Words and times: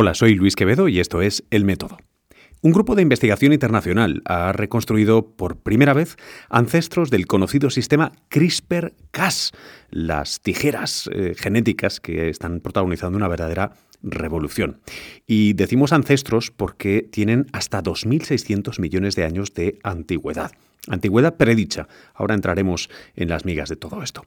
Hola, 0.00 0.14
soy 0.14 0.36
Luis 0.36 0.54
Quevedo 0.54 0.86
y 0.86 1.00
esto 1.00 1.22
es 1.22 1.42
El 1.50 1.64
Método. 1.64 1.98
Un 2.62 2.70
grupo 2.70 2.94
de 2.94 3.02
investigación 3.02 3.52
internacional 3.52 4.22
ha 4.26 4.52
reconstruido 4.52 5.32
por 5.34 5.56
primera 5.56 5.92
vez 5.92 6.14
ancestros 6.48 7.10
del 7.10 7.26
conocido 7.26 7.68
sistema 7.68 8.12
CRISPR-Cas, 8.28 9.50
las 9.90 10.40
tijeras 10.40 11.10
eh, 11.12 11.34
genéticas 11.36 11.98
que 11.98 12.28
están 12.28 12.60
protagonizando 12.60 13.18
una 13.18 13.26
verdadera 13.26 13.72
revolución. 14.00 14.78
Y 15.26 15.54
decimos 15.54 15.92
ancestros 15.92 16.52
porque 16.52 17.02
tienen 17.02 17.46
hasta 17.50 17.82
2.600 17.82 18.78
millones 18.78 19.16
de 19.16 19.24
años 19.24 19.52
de 19.52 19.80
antigüedad. 19.82 20.52
Antigüedad 20.86 21.36
predicha. 21.36 21.88
Ahora 22.14 22.36
entraremos 22.36 22.88
en 23.16 23.28
las 23.28 23.44
migas 23.44 23.68
de 23.68 23.74
todo 23.74 24.04
esto. 24.04 24.22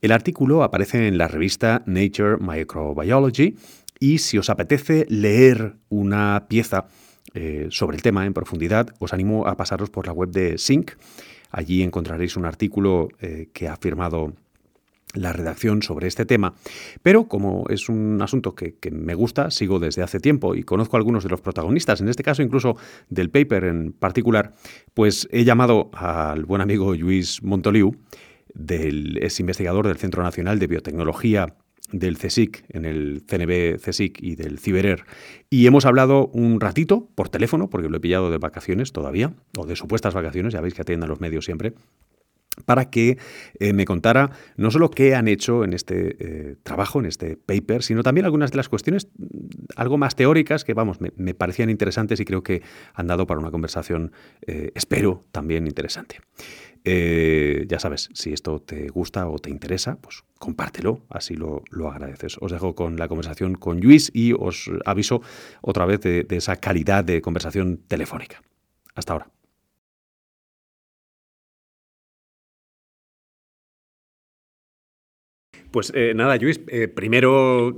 El 0.00 0.12
artículo 0.12 0.62
aparece 0.62 1.08
en 1.08 1.18
la 1.18 1.26
revista 1.26 1.82
Nature 1.84 2.36
Microbiology 2.38 3.56
y 3.98 4.18
si 4.18 4.38
os 4.38 4.50
apetece 4.50 5.06
leer 5.08 5.76
una 5.88 6.46
pieza 6.48 6.86
eh, 7.34 7.66
sobre 7.70 7.96
el 7.96 8.02
tema 8.02 8.26
en 8.26 8.34
profundidad, 8.34 8.94
os 8.98 9.12
animo 9.12 9.46
a 9.46 9.56
pasaros 9.56 9.90
por 9.90 10.06
la 10.06 10.12
web 10.12 10.30
de 10.30 10.58
Sync. 10.58 10.92
Allí 11.50 11.82
encontraréis 11.82 12.36
un 12.36 12.44
artículo 12.44 13.08
eh, 13.20 13.48
que 13.52 13.68
ha 13.68 13.76
firmado 13.76 14.32
la 15.14 15.32
redacción 15.32 15.82
sobre 15.82 16.08
este 16.08 16.26
tema, 16.26 16.54
pero 17.02 17.26
como 17.26 17.64
es 17.68 17.88
un 17.88 18.20
asunto 18.20 18.54
que, 18.54 18.76
me 18.90 19.14
gusta, 19.14 19.50
sigo 19.50 19.78
desde 19.78 20.02
hace 20.02 20.20
tiempo 20.20 20.54
y 20.54 20.62
conozco 20.62 20.96
a 20.96 20.98
algunos 20.98 21.24
de 21.24 21.30
los 21.30 21.40
protagonistas, 21.40 22.00
en 22.00 22.08
este 22.08 22.22
caso 22.22 22.42
incluso 22.42 22.76
del 23.08 23.30
paper 23.30 23.64
en 23.64 23.92
particular, 23.92 24.52
pues 24.94 25.28
he 25.30 25.44
llamado 25.44 25.90
al 25.94 26.44
buen 26.44 26.60
amigo 26.60 26.94
Luis 26.94 27.42
Montoliu, 27.42 27.96
del, 28.52 29.18
es 29.18 29.40
investigador 29.40 29.86
del 29.86 29.96
Centro 29.96 30.22
Nacional 30.22 30.58
de 30.58 30.66
Biotecnología 30.66 31.54
del 31.92 32.18
CSIC, 32.18 32.64
en 32.68 32.84
el 32.84 33.22
CNB 33.26 33.80
CSIC 33.80 34.22
y 34.22 34.36
del 34.36 34.58
CiberER. 34.58 35.04
Y 35.50 35.66
hemos 35.66 35.86
hablado 35.86 36.28
un 36.28 36.60
ratito 36.60 37.08
por 37.14 37.28
teléfono, 37.28 37.70
porque 37.70 37.88
lo 37.88 37.96
he 37.96 38.00
pillado 38.00 38.30
de 38.30 38.38
vacaciones 38.38 38.92
todavía, 38.92 39.34
o 39.56 39.66
de 39.66 39.76
supuestas 39.76 40.14
vacaciones, 40.14 40.52
ya 40.52 40.60
veis 40.60 40.74
que 40.74 40.82
atienden 40.82 41.08
los 41.08 41.20
medios 41.20 41.44
siempre, 41.44 41.74
para 42.64 42.90
que 42.90 43.18
eh, 43.60 43.72
me 43.72 43.84
contara 43.84 44.30
no 44.56 44.70
solo 44.70 44.90
qué 44.90 45.14
han 45.14 45.28
hecho 45.28 45.64
en 45.64 45.72
este 45.72 46.16
eh, 46.18 46.56
trabajo, 46.62 47.00
en 47.00 47.06
este 47.06 47.36
paper, 47.36 47.82
sino 47.82 48.02
también 48.02 48.24
algunas 48.24 48.50
de 48.50 48.56
las 48.56 48.68
cuestiones 48.68 49.08
mm, 49.18 49.26
algo 49.76 49.98
más 49.98 50.16
teóricas 50.16 50.64
que, 50.64 50.72
vamos, 50.72 50.98
me, 51.00 51.34
parecían 51.34 51.68
interesantes 51.68 52.18
y 52.20 52.24
creo 52.24 52.42
que 52.42 52.62
han 52.94 53.06
dado 53.06 53.26
para 53.26 53.40
una 53.40 53.50
conversación, 53.50 54.12
eh, 54.46 54.72
espero, 54.74 55.24
también 55.32 55.66
interesante. 55.66 56.20
Ya 56.84 57.78
sabes, 57.78 58.08
si 58.14 58.32
esto 58.32 58.60
te 58.60 58.88
gusta 58.88 59.28
o 59.28 59.38
te 59.38 59.50
interesa, 59.50 59.96
pues 60.00 60.24
compártelo, 60.38 61.02
así 61.08 61.34
lo, 61.34 61.62
agradeces. 61.90 62.36
Os 62.40 62.52
dejo 62.52 62.74
con 62.74 62.96
la 62.96 63.08
conversación 63.08 63.54
con 63.54 63.80
Luis 63.80 64.10
y 64.14 64.32
os 64.32 64.70
aviso 64.84 65.22
otra 65.60 65.86
vez 65.86 66.00
de 66.00 66.26
esa 66.30 66.56
calidad 66.56 67.04
de 67.04 67.22
conversación 67.22 67.78
telefónica. 67.88 68.42
Hasta 68.94 69.12
ahora. 69.12 69.30
Pues 75.70 75.92
eh, 75.94 76.14
nada, 76.14 76.36
Luis, 76.36 76.60
eh, 76.68 76.88
primero 76.88 77.76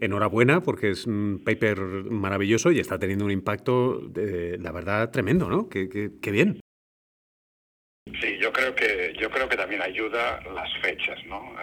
enhorabuena 0.00 0.62
porque 0.62 0.90
es 0.90 1.06
un 1.06 1.42
paper 1.44 1.78
maravilloso 2.10 2.72
y 2.72 2.80
está 2.80 2.98
teniendo 2.98 3.26
un 3.26 3.30
impacto, 3.30 4.00
la 4.14 4.72
verdad, 4.72 5.10
tremendo, 5.10 5.50
¿no? 5.50 5.68
Qué, 5.68 6.10
bien. 6.32 6.63
Que 8.84 9.14
yo 9.18 9.30
creo 9.30 9.48
que 9.48 9.56
también 9.56 9.82
ayuda 9.82 10.40
las 10.54 10.70
fechas, 10.78 11.18
¿no? 11.26 11.54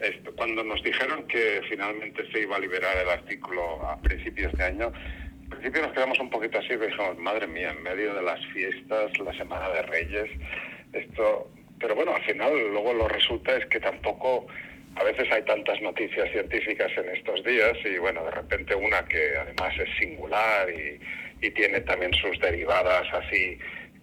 Eh, 0.00 0.20
cuando 0.36 0.64
nos 0.64 0.82
dijeron 0.82 1.26
que 1.26 1.60
finalmente 1.68 2.24
se 2.32 2.40
iba 2.40 2.56
a 2.56 2.58
liberar 2.58 2.96
el 2.96 3.08
artículo 3.10 3.82
a 3.86 4.00
principios 4.00 4.52
de 4.54 4.64
año, 4.64 4.92
al 5.50 5.58
principio 5.58 5.82
nos 5.82 5.92
quedamos 5.92 6.18
un 6.18 6.30
poquito 6.30 6.58
así, 6.58 6.76
dijimos, 6.76 7.18
madre 7.18 7.46
mía, 7.46 7.70
en 7.76 7.82
medio 7.82 8.14
de 8.14 8.22
las 8.22 8.44
fiestas, 8.46 9.18
la 9.18 9.32
Semana 9.34 9.68
de 9.70 9.82
Reyes, 9.82 10.30
esto... 10.92 11.50
Pero 11.78 11.94
bueno, 11.94 12.14
al 12.14 12.22
final 12.24 12.52
luego 12.72 12.92
lo 12.92 13.08
resulta 13.08 13.56
es 13.56 13.64
que 13.66 13.80
tampoco 13.80 14.46
a 14.96 15.04
veces 15.04 15.26
hay 15.32 15.42
tantas 15.44 15.80
noticias 15.80 16.30
científicas 16.30 16.90
en 16.96 17.08
estos 17.16 17.42
días 17.42 17.72
y 17.86 17.96
bueno, 17.96 18.22
de 18.24 18.32
repente 18.32 18.74
una 18.74 19.02
que 19.06 19.34
además 19.34 19.72
es 19.78 19.88
singular 19.98 20.68
y, 20.70 21.00
tiene 21.52 21.80
también 21.80 22.12
sus 22.12 22.38
derivadas 22.38 23.08
así 23.14 23.58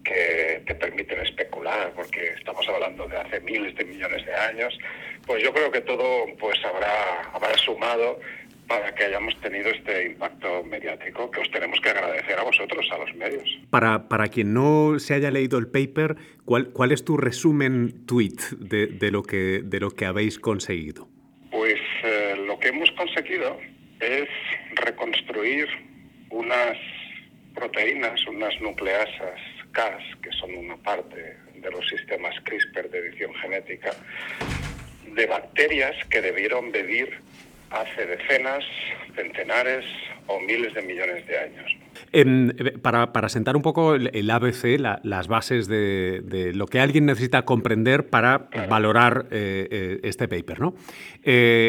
que 0.08 0.62
te 0.66 0.74
permiten 0.74 1.20
especular, 1.20 1.92
porque 1.94 2.32
estamos 2.38 2.66
hablando 2.68 3.06
de 3.06 3.18
hace 3.18 3.40
miles 3.40 3.74
de 3.76 3.84
millones 3.84 4.24
de 4.24 4.34
años, 4.34 4.78
pues 5.26 5.42
yo 5.42 5.52
creo 5.52 5.70
que 5.70 5.82
todo 5.82 6.24
pues 6.38 6.58
habrá, 6.64 7.22
habrá 7.32 7.54
sumado 7.58 8.18
para 8.66 8.94
que 8.94 9.04
hayamos 9.04 9.38
tenido 9.40 9.70
este 9.70 10.06
impacto 10.06 10.62
mediático 10.64 11.30
que 11.30 11.40
os 11.40 11.50
tenemos 11.50 11.80
que 11.80 11.90
agradecer 11.90 12.38
a 12.38 12.42
vosotros, 12.42 12.86
a 12.92 12.98
los 12.98 13.14
medios. 13.16 13.58
Para, 13.70 14.08
para 14.08 14.28
quien 14.28 14.52
no 14.52 14.98
se 14.98 15.14
haya 15.14 15.30
leído 15.30 15.58
el 15.58 15.68
paper, 15.68 16.16
¿cuál, 16.44 16.70
cuál 16.70 16.92
es 16.92 17.04
tu 17.04 17.16
resumen 17.16 18.06
tweet 18.06 18.36
de, 18.58 18.86
de, 18.86 19.10
lo 19.10 19.22
que, 19.22 19.60
de 19.64 19.80
lo 19.80 19.90
que 19.90 20.04
habéis 20.06 20.38
conseguido? 20.38 21.08
Pues 21.50 21.80
eh, 22.04 22.34
lo 22.46 22.58
que 22.58 22.68
hemos 22.68 22.90
conseguido 22.92 23.58
es 24.00 24.28
reconstruir 24.74 25.66
unas 26.30 26.76
proteínas, 27.54 28.26
unas 28.26 28.58
nucleasas 28.60 29.40
Que 30.20 30.32
son 30.32 30.56
una 30.56 30.76
parte 30.76 31.36
de 31.54 31.70
los 31.70 31.88
sistemas 31.88 32.34
CRISPR 32.42 32.90
de 32.90 32.98
edición 32.98 33.32
genética, 33.34 33.92
de 35.06 35.26
bacterias 35.26 35.94
que 36.10 36.20
debieron 36.20 36.72
vivir 36.72 37.20
hace 37.70 38.06
decenas, 38.06 38.64
centenares 39.14 39.84
o 40.26 40.40
miles 40.40 40.74
de 40.74 40.82
millones 40.82 41.26
de 41.26 41.38
años. 41.38 41.76
Eh, 42.12 42.78
para, 42.80 43.12
para, 43.12 43.28
sentar 43.28 43.56
un 43.56 43.62
poco 43.62 43.94
el, 43.94 44.30
ABC, 44.30 44.78
las 44.78 45.28
bases 45.28 45.68
de, 45.68 46.52
lo 46.54 46.66
que 46.66 46.80
alguien 46.80 47.06
necesita 47.06 47.44
comprender 47.44 48.08
para 48.08 48.48
valorar 48.68 49.26
eh, 49.30 49.68
eh, 49.70 50.00
este 50.02 50.28
paper. 50.28 50.60
¿no? 50.60 50.74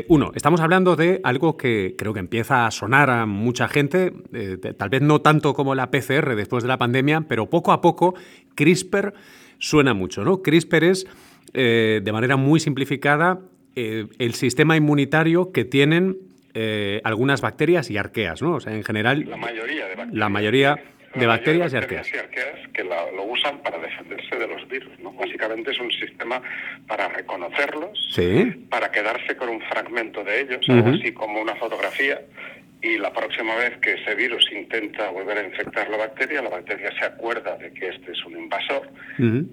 uno, 0.07 0.31
estamos 0.35 0.61
hablando 0.61 0.95
de 0.95 1.19
algo 1.23 1.57
que 1.57 1.95
creo 1.97 2.13
que 2.13 2.19
empieza 2.19 2.66
a 2.66 2.71
sonar 2.71 3.09
a 3.09 3.25
mucha 3.25 3.67
gente, 3.67 4.13
tal 4.77 4.89
vez 4.89 5.01
no 5.01 5.21
tanto 5.21 5.53
como 5.53 5.75
la 5.75 5.91
PCR 5.91 6.35
después 6.35 6.63
de 6.63 6.69
la 6.69 6.77
pandemia, 6.77 7.25
pero 7.27 7.49
poco 7.49 7.71
a 7.71 7.81
poco 7.81 8.16
CRISPR 8.55 9.13
suena 9.57 9.93
mucho. 9.93 10.23
¿no? 10.23 10.41
CRISPR 10.41 10.83
es, 10.83 11.07
de 11.53 12.11
manera 12.11 12.37
muy 12.37 12.59
simplificada, 12.59 13.39
eh, 13.75 14.07
el 14.18 14.34
sistema 14.34 14.75
inmunitario 14.75 15.52
que 15.52 15.66
tienen 15.66 16.18
eh, 16.53 17.02
algunas 17.03 17.41
bacterias 17.41 17.90
y 17.90 17.97
arqueas, 17.97 18.41
¿no? 18.41 18.56
O 18.56 18.59
sea, 18.59 18.74
en 18.74 18.84
general... 18.84 19.25
La 19.28 19.38
mayoría 19.38 19.88
de 19.88 19.96
bacterias. 19.96 20.18
La 20.18 20.30
mayoría 20.30 20.84
de 21.16 21.25
bacterias, 21.25 21.74
y 21.74 21.78
arqueas. 21.78 22.13
Y 22.13 22.18
arqueas 22.18 22.68
que 22.74 22.84
lo 22.84 23.24
usan 23.24 23.59
para 23.59 23.79
defenderse 23.79 24.35
de 24.35 24.47
los 24.47 24.68
virus, 24.68 25.00
¿no? 25.00 25.12
Básicamente 25.13 25.72
es 25.72 25.79
un 25.79 25.91
sistema 25.91 26.41
para 26.88 27.08
reconocerlos, 27.09 28.18
para 28.69 28.91
quedarse 28.91 29.35
con 29.35 29.50
un 29.50 29.62
fragmento 29.62 30.24
de 30.24 30.41
ellos, 30.41 30.66
así 30.69 31.12
como 31.12 31.41
una 31.41 31.56
fotografía, 31.56 32.22
y 32.81 32.97
la 32.97 33.12
próxima 33.12 33.56
vez 33.56 33.78
que 33.79 33.94
ese 33.94 34.16
virus 34.16 34.46
intenta 34.53 35.09
volver 35.09 35.38
a 35.38 35.44
infectar 35.44 35.90
la 35.90 35.97
bacteria, 35.97 36.41
la 36.41 36.50
bacteria 36.50 36.91
se 36.97 37.06
acuerda 37.06 37.58
de 37.58 37.74
que 37.74 37.90
este 37.90 38.13
es 38.13 38.25
un 38.25 38.38
invasor 38.38 38.90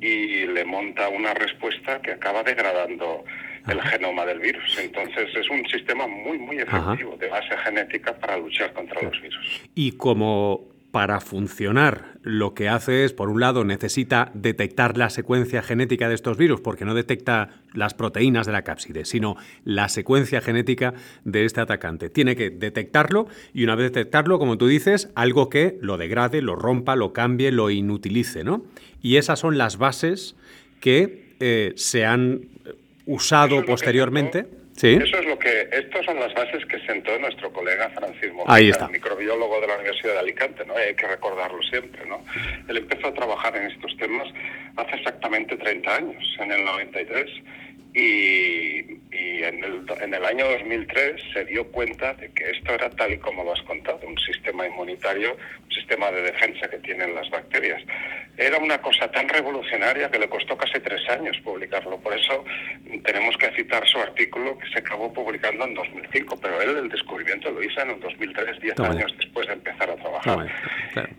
y 0.01 0.47
le 0.47 0.65
monta 0.65 1.09
una 1.09 1.35
respuesta 1.35 2.01
que 2.01 2.13
acaba 2.13 2.45
degradando 2.45 3.25
el 3.67 3.81
genoma 3.83 4.25
del 4.25 4.41
virus. 4.41 4.79
Entonces 4.79 5.29
es 5.35 5.49
un 5.51 5.67
sistema 5.69 6.07
muy, 6.07 6.39
muy 6.39 6.59
efectivo 6.59 7.17
de 7.19 7.29
base 7.29 7.57
genética 7.65 8.15
para 8.15 8.39
luchar 8.39 8.73
contra 8.73 9.03
los 9.03 9.21
virus. 9.21 9.63
Y 9.75 9.93
como 9.93 10.77
para 10.97 11.21
funcionar 11.21 12.17
lo 12.23 12.55
que 12.55 12.71
hace 12.71 13.05
es, 13.05 13.13
por 13.13 13.29
un 13.29 13.39
lado, 13.39 13.65
necesita 13.65 14.31
detectar 14.33 14.97
la 14.97 15.11
secuencia 15.11 15.63
genética 15.63 16.09
de 16.09 16.15
estos 16.15 16.39
virus, 16.39 16.63
porque 16.63 16.87
no 16.87 16.95
detecta 16.95 17.51
las 17.75 17.93
proteínas 17.93 18.47
de 18.47 18.53
la 18.53 18.63
cápside, 18.63 19.05
sino 19.05 19.37
la 19.65 19.91
secuencia 19.91 20.41
genética 20.41 20.95
de 21.25 21.45
este 21.45 21.61
atacante. 21.61 22.09
Tiene 22.09 22.35
que 22.35 22.49
detectarlo 22.49 23.29
y 23.53 23.65
una 23.65 23.75
vez 23.75 23.93
detectarlo, 23.93 24.39
como 24.39 24.57
tú 24.57 24.69
dices, 24.69 25.11
algo 25.15 25.51
que 25.51 25.77
lo 25.83 25.99
degrade, 25.99 26.41
lo 26.41 26.57
rompa, 26.57 26.97
lo 26.97 27.13
cambie, 27.13 27.53
lo 27.53 27.69
inutilice, 27.69 28.43
¿no? 28.43 28.65
Y 29.03 29.17
esas 29.17 29.39
son 29.39 29.59
las 29.59 29.77
bases 29.77 30.35
que 30.81 31.35
eh, 31.41 31.75
se 31.77 32.07
han 32.07 32.49
usado 33.07 33.65
posteriormente. 33.65 34.47
¿Sí? 34.77 34.93
Eso 34.93 35.19
es 35.19 35.27
lo 35.27 35.39
que, 35.39 35.71
estas 35.73 36.05
son 36.05 36.21
las 36.21 36.35
bases 36.35 36.67
que 36.67 36.79
sentó 36.81 37.19
nuestro 37.19 37.51
colega 37.51 37.89
Francisco 37.95 38.45
Mojica, 38.47 38.89
microbiólogo 38.89 39.59
de 39.63 39.69
la 39.69 39.77
Universidad 39.77 40.13
de 40.13 40.19
Alicante, 40.19 40.67
¿no? 40.67 40.77
Hay 40.77 40.95
que 40.95 41.07
recordarlo 41.07 41.63
siempre, 41.63 42.05
¿no? 42.07 42.23
Él 42.69 42.77
empezó 42.77 43.07
a 43.07 43.15
trabajar 43.15 43.57
en 43.57 43.71
estos 43.71 43.97
temas 43.97 44.29
hace 44.77 44.97
exactamente 44.97 45.57
30 45.57 45.97
años, 45.97 46.37
en 46.41 46.53
el 46.53 46.63
93, 46.63 47.31
y, 47.97 49.01
y 49.11 49.43
en 49.43 49.65
el, 49.65 49.87
en 50.03 50.13
el 50.13 50.25
año 50.27 50.47
2003 50.51 51.23
se 51.33 51.47
dio 51.47 51.67
cuenta 51.73 52.13
de 52.13 52.31
que 52.33 52.51
esto 52.51 52.75
era 52.75 52.91
tal 52.91 53.15
y 53.15 53.19
como 53.19 53.43
lo 53.43 53.55
has 53.55 53.63
contado, 53.63 54.01
un 54.07 54.19
sistema 54.19 54.67
inmunitario, 54.67 55.35
un 55.65 55.73
sistema 55.75 56.11
de 56.11 56.21
defensa 56.21 56.69
que 56.69 56.77
tienen 56.79 57.15
las 57.15 57.31
bacterias. 57.31 57.83
Era 58.37 58.59
una 58.59 58.83
cosa 58.83 59.11
tan 59.11 59.27
revolucionaria 59.31 60.11
que 60.11 60.19
le 60.19 60.29
costó 60.29 60.59
casi 60.59 60.79
tres 60.81 61.09
años 61.09 61.39
publicarlo. 61.43 61.99
Por 61.99 62.13
eso 62.13 62.45
tenemos 63.03 63.35
que 63.39 63.51
citar 63.53 63.89
su 63.89 63.99
artículo 63.99 64.59
que 64.59 64.69
se 64.69 64.81
acabó 64.81 65.11
publicando 65.11 65.65
en 65.65 65.73
2005, 65.73 66.39
pero 66.43 66.61
él 66.61 66.77
el 66.77 66.89
descubrimiento 66.91 67.51
lo 67.51 67.63
hizo 67.63 67.81
en 67.81 67.93
el 67.93 68.01
2003, 68.01 68.61
diez 68.61 68.79
años 68.79 69.11
después 69.19 69.47
de 69.47 69.55
empezar 69.55 69.89
a 69.89 69.97
trabajar. 69.97 70.47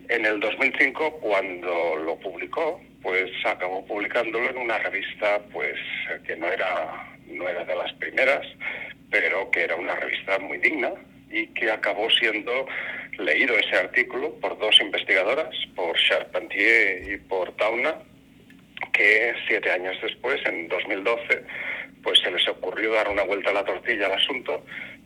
En 0.08 0.24
el 0.24 0.38
2005, 0.38 1.18
cuando 1.20 1.96
lo 1.96 2.14
publicó, 2.20 2.80
pues 3.02 3.30
acabó 3.44 3.84
publicándolo 3.86 4.50
en 4.50 4.58
una 4.58 4.78
revista 4.78 5.40
pues 5.52 5.78
que 6.26 6.36
no 6.36 6.46
era 6.48 7.08
no 7.26 7.48
era 7.48 7.64
de 7.64 7.74
las 7.74 7.92
primeras, 7.94 8.46
pero 9.10 9.50
que 9.50 9.64
era 9.64 9.76
una 9.76 9.94
revista 9.94 10.38
muy 10.38 10.58
digna 10.58 10.90
y 11.30 11.46
que 11.48 11.70
acabó 11.70 12.08
siendo 12.10 12.66
leído 13.18 13.56
ese 13.58 13.76
artículo 13.76 14.34
por 14.40 14.58
dos 14.58 14.80
investigadoras, 14.80 15.54
por 15.74 15.96
Charpentier 15.96 17.12
y 17.12 17.16
por 17.18 17.52
Tauna, 17.56 17.96
que 18.92 19.34
siete 19.46 19.70
años 19.70 19.96
después, 20.02 20.40
en 20.46 20.68
2012, 20.68 21.44
pues 22.02 22.18
se 22.20 22.30
les 22.30 22.46
ocurrió 22.48 22.92
dar 22.92 23.08
una 23.08 23.24
vuelta 23.24 23.50
a 23.50 23.54
la 23.54 23.64
tortilla 23.64 24.06
al 24.06 24.12
asunto 24.12 24.64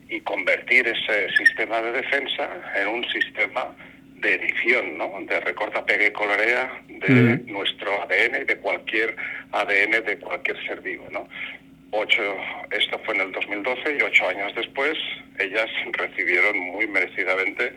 y 0.08 0.20
convertir 0.20 0.86
ese 0.86 1.34
sistema 1.36 1.80
de 1.80 1.92
defensa 1.92 2.48
en 2.76 2.88
un 2.88 3.04
sistema 3.08 3.74
de 4.22 4.34
edición, 4.34 4.96
¿no? 4.96 5.12
de 5.28 5.40
recorta, 5.40 5.84
pegue 5.84 6.06
y 6.08 6.12
colorea 6.12 6.82
de 6.88 7.38
nuestro 7.46 8.02
ADN 8.02 8.42
y 8.42 8.44
de 8.44 8.56
cualquier 8.58 9.16
ADN 9.50 10.04
de 10.04 10.18
cualquier 10.18 10.64
ser 10.66 10.80
vivo. 10.80 11.06
¿no? 11.10 11.28
Ocho, 11.90 12.22
esto 12.70 12.98
fue 13.04 13.14
en 13.16 13.22
el 13.22 13.32
2012 13.32 13.96
y 13.98 14.02
ocho 14.02 14.28
años 14.28 14.52
después 14.54 14.96
ellas 15.38 15.68
recibieron 15.92 16.58
muy 16.58 16.86
merecidamente 16.86 17.72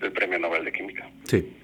el 0.00 0.12
Premio 0.12 0.38
Nobel 0.38 0.64
de 0.64 0.72
Química. 0.72 1.08
Sí. 1.24 1.56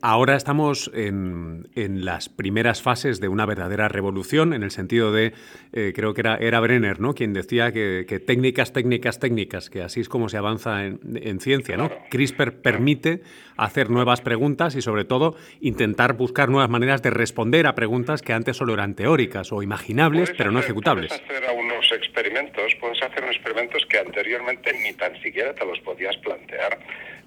Ahora 0.00 0.36
estamos 0.36 0.90
en, 0.94 1.66
las 1.74 2.28
primeras 2.28 2.82
fases 2.82 3.20
de 3.20 3.26
una 3.26 3.46
verdadera 3.46 3.88
revolución, 3.88 4.54
en 4.54 4.62
el 4.62 4.70
sentido 4.70 5.10
de, 5.10 5.32
eh, 5.72 5.92
creo 5.94 6.14
que 6.14 6.20
era, 6.20 6.36
era 6.36 6.60
Brenner, 6.60 7.00
¿no? 7.00 7.14
Quien 7.14 7.32
decía 7.32 7.72
que, 7.72 8.04
técnicas, 8.24 8.72
técnicas, 8.72 9.18
técnicas, 9.18 9.70
que 9.70 9.82
así 9.82 10.00
es 10.00 10.08
como 10.08 10.28
se 10.28 10.36
avanza 10.36 10.84
en, 10.84 11.40
ciencia, 11.40 11.76
¿no? 11.76 11.90
CRISPR 12.10 12.52
permite 12.62 13.22
hacer 13.56 13.90
nuevas 13.90 14.20
preguntas 14.20 14.76
y, 14.76 14.82
sobre 14.82 15.04
todo, 15.04 15.36
intentar 15.60 16.12
buscar 16.12 16.48
nuevas 16.48 16.70
maneras 16.70 17.02
de 17.02 17.10
responder 17.10 17.66
a 17.66 17.74
preguntas 17.74 18.22
que 18.22 18.32
antes 18.32 18.56
solo 18.56 18.74
eran 18.74 18.94
teóricas 18.94 19.50
o 19.50 19.64
imaginables, 19.64 20.32
pero 20.38 20.52
no 20.52 20.60
ejecutables. 20.60 21.08
Puedes 21.08 21.42
hacer 21.42 21.58
unos 21.58 21.90
experimentos, 21.92 22.72
puedes 22.78 23.02
hacer 23.02 23.24
experimentos 23.24 23.84
que 23.86 23.98
anteriormente 23.98 24.72
ni 24.80 24.92
tan 24.92 25.20
siquiera 25.20 25.52
te 25.54 25.66
los 25.66 25.80
podías 25.80 26.16
plantear. 26.18 26.78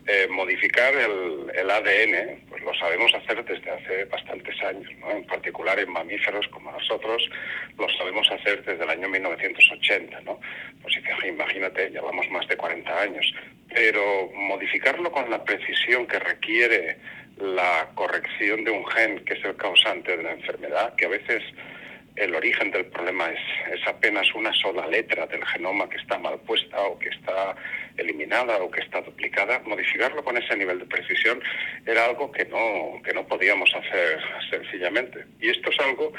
Eh, 0.08 0.28
modificar 0.30 0.94
el, 0.94 1.52
el, 1.56 1.72
ADN, 1.72 2.46
pues 2.48 2.62
lo 2.62 2.72
sabemos 2.76 3.12
hacer 3.16 3.44
desde 3.44 3.72
hace 3.72 4.06
bastantes 4.06 4.62
años, 4.62 4.88
¿no? 5.00 5.10
en 5.10 5.26
particular 5.26 5.80
en 5.80 5.90
mamíferos 5.90 6.48
como 6.50 6.72
nosotros 6.72 7.28
lo 7.76 7.90
sabemos 7.90 8.30
hacer 8.30 8.64
desde 8.64 8.84
el 8.84 8.90
año 8.92 9.10
1980, 9.10 10.22
¿no? 10.22 10.40
Pues 10.84 10.96
imagínate, 11.28 11.90
llevamos 11.90 12.30
más 12.30 12.48
de 12.48 12.56
40 12.56 13.02
años, 13.02 13.34
pero 13.74 14.30
modificarlo 14.36 15.12
con 15.12 15.28
la 15.32 15.44
precisión 15.44 16.06
que 16.06 16.20
requiere 16.20 16.98
la 17.38 17.90
corrección 17.96 18.64
de 18.64 18.70
un 18.70 18.86
gen 18.86 19.26
que 19.26 19.34
es 19.34 19.44
el 19.44 19.56
causante 19.56 20.16
de 20.16 20.22
la 20.22 20.34
enfermedad, 20.34 20.96
que 20.96 21.06
a 21.06 21.10
veces 21.10 21.42
el 22.16 22.34
origen 22.34 22.72
del 22.72 22.86
problema 22.86 23.30
es, 23.30 23.40
es, 23.74 23.88
apenas 23.88 24.34
una 24.34 24.54
sola 24.54 24.88
letra 24.88 25.28
del 25.28 25.46
genoma 25.46 25.90
que 25.90 25.98
está 25.98 26.18
mal 26.18 26.40
puesta 26.40 26.80
o 26.82 26.98
que 26.98 27.10
está 27.10 27.56
eliminada 27.98 28.58
o 28.58 28.72
que 28.72 28.82
está 28.82 29.02
duplicada, 29.02 29.62
modificarlo 29.66 30.24
con 30.24 30.38
ese 30.38 30.56
nivel 30.56 30.80
de 30.80 30.86
precisión 30.86 31.42
era 31.86 32.06
algo 32.06 32.32
que 32.32 32.46
no, 32.46 33.02
que 33.04 33.14
no 33.14 33.26
podíamos 33.28 33.70
hacer 33.76 34.20
sencillamente. 34.50 35.26
Y 35.42 35.50
esto 35.50 35.70
es 35.70 35.80
algo 35.80 36.14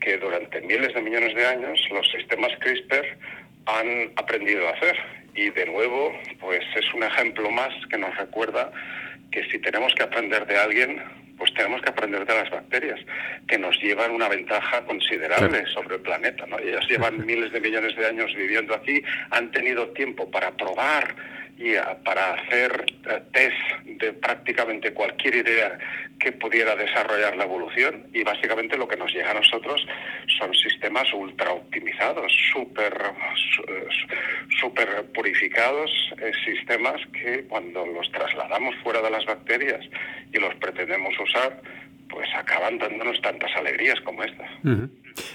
que 0.00 0.18
durante 0.18 0.60
miles 0.60 0.92
de 0.94 1.00
millones 1.00 1.34
de 1.34 1.46
años 1.46 1.80
los 1.90 2.10
sistemas 2.10 2.52
CRISPR 2.60 3.16
han 3.66 4.12
aprendido 4.16 4.68
a 4.68 4.72
hacer. 4.72 4.96
Y 5.34 5.50
de 5.50 5.66
nuevo, 5.66 6.12
pues 6.40 6.64
es 6.74 6.92
un 6.94 7.04
ejemplo 7.04 7.50
más 7.50 7.72
que 7.88 7.98
nos 7.98 8.14
recuerda 8.16 8.72
que 9.30 9.44
si 9.50 9.58
tenemos 9.58 9.94
que 9.94 10.02
aprender 10.02 10.46
de 10.46 10.58
alguien, 10.58 11.02
pues 11.38 11.54
tenemos 11.54 11.80
que 11.80 11.90
aprender 11.90 12.26
de 12.26 12.34
las 12.34 12.50
bacterias, 12.50 13.00
que 13.46 13.58
nos 13.58 13.80
llevan 13.80 14.10
una 14.10 14.28
ventaja 14.28 14.84
considerable 14.84 15.64
sobre 15.66 15.96
el 15.96 16.02
planeta. 16.02 16.46
¿no? 16.46 16.58
Ellas 16.58 16.86
llevan 16.90 17.24
miles 17.24 17.52
de 17.52 17.60
millones 17.60 17.96
de 17.96 18.06
años 18.06 18.34
viviendo 18.34 18.74
aquí, 18.74 19.02
han 19.30 19.50
tenido 19.50 19.88
tiempo 19.90 20.30
para 20.30 20.50
probar 20.50 21.14
y 21.58 21.74
para 22.04 22.34
hacer 22.34 22.84
eh, 23.10 23.20
test 23.32 23.56
de 23.84 24.12
prácticamente 24.12 24.92
cualquier 24.92 25.36
idea 25.36 25.78
que 26.18 26.32
pudiera 26.32 26.74
desarrollar 26.74 27.36
la 27.36 27.44
evolución 27.44 28.06
y 28.12 28.24
básicamente 28.24 28.76
lo 28.76 28.88
que 28.88 28.96
nos 28.96 29.12
llega 29.12 29.30
a 29.30 29.34
nosotros 29.34 29.86
son 30.38 30.54
sistemas 30.54 31.12
ultra 31.14 31.52
optimizados, 31.52 32.32
súper 32.52 32.92
super 34.60 35.06
purificados, 35.14 35.90
eh, 36.20 36.32
sistemas 36.44 37.00
que 37.12 37.44
cuando 37.44 37.86
los 37.86 38.10
trasladamos 38.10 38.74
fuera 38.82 39.00
de 39.02 39.10
las 39.10 39.24
bacterias 39.26 39.84
y 40.32 40.38
los 40.38 40.54
pretendemos 40.56 41.14
usar, 41.20 41.62
pues 42.08 42.28
acaban 42.34 42.78
dándonos 42.78 43.20
tantas 43.20 43.50
alegrías 43.56 44.00
como 44.00 44.22
esta. 44.22 44.44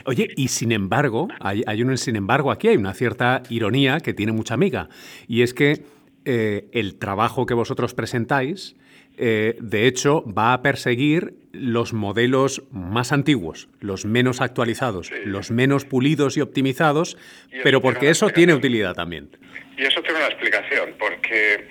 Oye, 0.06 0.29
y 0.36 0.47
sin 0.47 0.71
embargo, 0.71 1.27
hay, 1.39 1.62
hay 1.68 1.83
un 1.83 1.97
sin 1.97 2.15
embargo 2.15 2.51
aquí, 2.51 2.69
hay 2.69 2.77
una 2.77 2.94
cierta 2.94 3.44
ironía 3.50 4.00
que 4.00 4.13
tiene 4.13 4.31
mucha 4.31 4.53
amiga, 4.53 4.89
y 5.27 5.44
es 5.44 5.53
que 5.53 5.83
eh, 6.25 6.69
el 6.71 6.97
trabajo 6.97 7.45
que 7.45 7.53
vosotros 7.53 7.94
presentáis, 7.94 8.75
eh, 9.18 9.56
de 9.60 9.88
hecho, 9.88 10.24
va 10.25 10.54
a 10.54 10.62
perseguir 10.62 11.33
los 11.51 11.94
modelos 11.94 12.63
más 12.71 13.12
antiguos, 13.12 13.69
los 13.80 14.06
menos 14.06 14.42
actualizados, 14.42 15.12
los 15.25 15.51
menos 15.51 15.86
pulidos 15.86 16.36
y 16.36 16.42
optimizados, 16.42 17.18
pero 17.63 17.81
porque 17.81 18.10
eso 18.10 18.30
tiene 18.30 18.56
utilidad 18.56 18.95
también. 18.95 19.30
Y 19.77 19.83
eso 19.83 20.01
tiene 20.01 20.18
una 20.18 20.27
explicación, 20.27 20.95
porque 20.98 21.68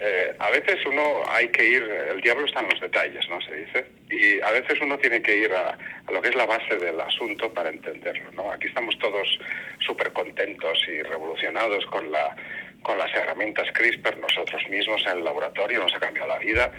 eh, 0.00 0.34
a 0.38 0.50
veces 0.50 0.78
uno 0.86 1.22
hay 1.28 1.48
que 1.48 1.68
ir, 1.68 1.82
el 1.82 2.22
diablo 2.22 2.46
está 2.46 2.60
en 2.60 2.70
los 2.70 2.80
detalles, 2.80 3.28
¿no? 3.28 3.38
Se 3.42 3.54
dice, 3.54 3.86
y 4.10 4.40
a 4.40 4.50
veces 4.50 4.78
uno 4.80 4.96
tiene 4.96 5.20
que 5.20 5.36
ir 5.36 5.52
a, 5.52 5.76
a 6.06 6.12
lo 6.12 6.22
que 6.22 6.30
es 6.30 6.34
la 6.34 6.46
base 6.46 6.76
del 6.76 6.98
asunto 6.98 7.52
para 7.52 7.68
entenderlo, 7.68 8.30
¿no? 8.32 8.50
Aquí 8.50 8.68
estamos 8.68 8.98
todos 8.98 9.38
súper 9.80 10.14
contentos 10.14 10.78
y 10.88 11.02
revolucionados 11.02 11.84
con 11.86 12.10
la 12.10 12.34
con 12.82 12.98
las 12.98 13.12
herramientas 13.14 13.68
CRISPR 13.72 14.18
nosotros 14.18 14.62
mismos 14.68 15.02
en 15.06 15.18
el 15.18 15.24
laboratorio, 15.24 15.80
nos 15.80 15.94
ha 15.94 16.00
cambiado 16.00 16.28
la 16.28 16.38
vida, 16.38 16.72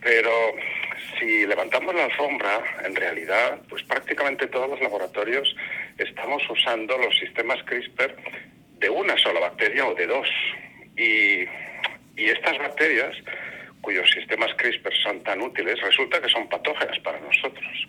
pero 0.00 0.30
si 1.18 1.46
levantamos 1.46 1.94
la 1.94 2.04
alfombra, 2.04 2.62
en 2.84 2.94
realidad, 2.94 3.60
pues 3.68 3.82
prácticamente 3.82 4.46
todos 4.46 4.70
los 4.70 4.80
laboratorios 4.80 5.54
estamos 5.98 6.42
usando 6.48 6.96
los 6.98 7.16
sistemas 7.18 7.62
CRISPR 7.64 8.14
de 8.78 8.90
una 8.90 9.16
sola 9.18 9.40
bacteria 9.40 9.86
o 9.86 9.94
de 9.94 10.06
dos. 10.06 10.28
Y, 10.96 11.44
y 12.16 12.30
estas 12.30 12.58
bacterias, 12.58 13.16
cuyos 13.80 14.08
sistemas 14.10 14.54
CRISPR 14.54 14.94
son 15.02 15.22
tan 15.22 15.40
útiles, 15.40 15.80
resulta 15.80 16.20
que 16.20 16.28
son 16.28 16.48
patógenas 16.48 16.98
para 17.00 17.20
nosotros 17.20 17.88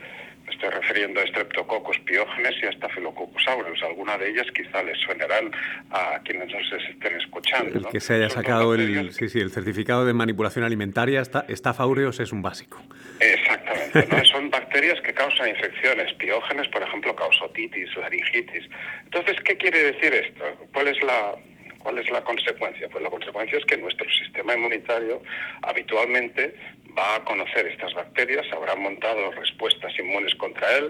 estoy 0.49 0.69
refiriendo 0.69 1.21
a 1.21 1.27
Streptococcus 1.27 1.99
piógenes 1.99 2.53
y 2.61 2.65
a 2.65 2.71
Staphylococcus 2.71 3.47
aureus. 3.47 3.81
Alguna 3.83 4.17
de 4.17 4.29
ellas 4.29 4.47
quizá 4.53 4.83
les 4.83 4.97
suenarán 4.99 5.51
a 5.91 6.19
quienes 6.23 6.49
nos 6.49 6.71
estén 6.71 7.15
escuchando. 7.17 7.77
El 7.77 7.85
que 7.87 7.99
se 7.99 8.15
haya 8.15 8.29
sacado 8.29 8.73
el, 8.73 9.11
sí, 9.13 9.29
sí, 9.29 9.39
el 9.39 9.51
certificado 9.51 10.05
de 10.05 10.13
manipulación 10.13 10.65
alimentaria, 10.65 11.23
Staph 11.23 11.79
aureus 11.79 12.19
es 12.19 12.31
un 12.31 12.41
básico. 12.41 12.81
Exactamente. 13.19 14.25
Son 14.31 14.49
bacterias 14.49 14.99
que 15.01 15.13
causan 15.13 15.49
infecciones. 15.49 16.13
Piógenes, 16.13 16.67
por 16.69 16.81
ejemplo, 16.83 17.15
causotitis, 17.15 17.95
laringitis. 17.97 18.69
Entonces, 19.05 19.37
¿qué 19.43 19.57
quiere 19.57 19.91
decir 19.91 20.13
esto? 20.13 20.43
¿Cuál 20.73 20.89
es 20.89 21.01
la, 21.03 21.35
¿Cuál 21.79 21.97
es 21.97 22.09
la 22.09 22.23
consecuencia? 22.23 22.89
Pues 22.89 23.03
la 23.03 23.09
consecuencia 23.09 23.57
es 23.57 23.65
que 23.65 23.77
nuestro 23.77 24.09
sistema 24.09 24.53
inmunitario 24.53 25.21
habitualmente 25.61 26.53
va 26.97 27.15
a 27.15 27.23
conocer 27.23 27.67
estas 27.67 27.93
bacterias, 27.93 28.45
habrá 28.51 28.75
montado 28.75 29.31
respuestas 29.31 29.97
inmunes 29.97 30.35
contra 30.35 30.77
él, 30.77 30.89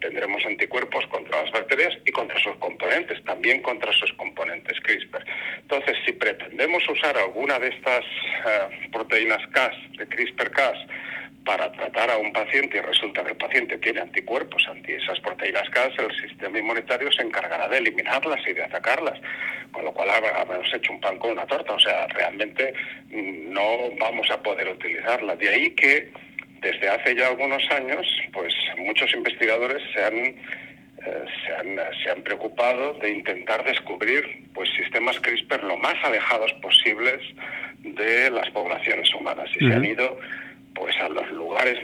tendremos 0.00 0.44
anticuerpos 0.44 1.06
contra 1.06 1.42
las 1.42 1.52
bacterias 1.52 1.96
y 2.04 2.12
contra 2.12 2.38
sus 2.40 2.56
componentes, 2.56 3.22
también 3.24 3.62
contra 3.62 3.92
sus 3.92 4.12
componentes 4.14 4.78
CRISPR. 4.80 5.24
Entonces, 5.62 5.96
si 6.04 6.12
pretendemos 6.12 6.86
usar 6.88 7.16
alguna 7.16 7.58
de 7.58 7.68
estas 7.68 8.04
eh, 8.04 8.88
proteínas 8.92 9.46
Cas, 9.52 9.74
de 9.96 10.06
CRISPR-Cas, 10.06 10.78
para 11.46 11.70
tratar 11.70 12.10
a 12.10 12.18
un 12.18 12.32
paciente 12.32 12.76
y 12.76 12.80
resulta 12.80 13.22
que 13.22 13.30
el 13.30 13.36
paciente 13.36 13.78
tiene 13.78 14.00
anticuerpos 14.00 14.66
anti 14.68 14.92
esas 14.92 15.20
proteínas 15.20 15.70
Cas, 15.70 15.92
el 15.96 16.14
sistema 16.20 16.58
inmunitario 16.58 17.10
se 17.12 17.22
encargará 17.22 17.68
de 17.68 17.78
eliminarlas 17.78 18.40
y 18.48 18.52
de 18.52 18.64
atacarlas, 18.64 19.18
con 19.70 19.84
lo 19.84 19.92
cual 19.92 20.10
habremos 20.10 20.74
hecho 20.74 20.92
un 20.92 21.00
pan 21.00 21.18
con 21.18 21.30
una 21.30 21.46
torta, 21.46 21.72
o 21.72 21.78
sea, 21.78 22.08
realmente 22.08 22.74
mm, 23.10 23.52
no 23.52 23.90
vamos 23.98 24.28
a 24.30 24.42
poder 24.42 24.68
utilizarla. 24.68 25.36
De 25.36 25.48
ahí 25.48 25.70
que 25.70 26.10
desde 26.60 26.88
hace 26.88 27.14
ya 27.14 27.28
algunos 27.28 27.62
años, 27.70 28.06
pues 28.32 28.52
muchos 28.78 29.12
investigadores 29.14 29.80
se 29.94 30.04
han 30.04 30.16
eh, 30.16 31.24
se, 31.46 31.54
han, 31.54 31.78
se, 32.02 32.10
han, 32.10 32.22
preocupado 32.22 32.94
de 32.94 33.10
intentar 33.10 33.62
descubrir 33.64 34.48
pues 34.52 34.68
sistemas 34.76 35.20
CRISPR 35.20 35.62
lo 35.62 35.76
más 35.76 35.94
alejados 36.02 36.52
posibles 36.54 37.20
de 37.78 38.30
las 38.30 38.50
poblaciones 38.50 39.14
humanas 39.14 39.48
y 39.54 39.68
se 39.68 39.72
han 39.72 39.84
ido 39.84 40.18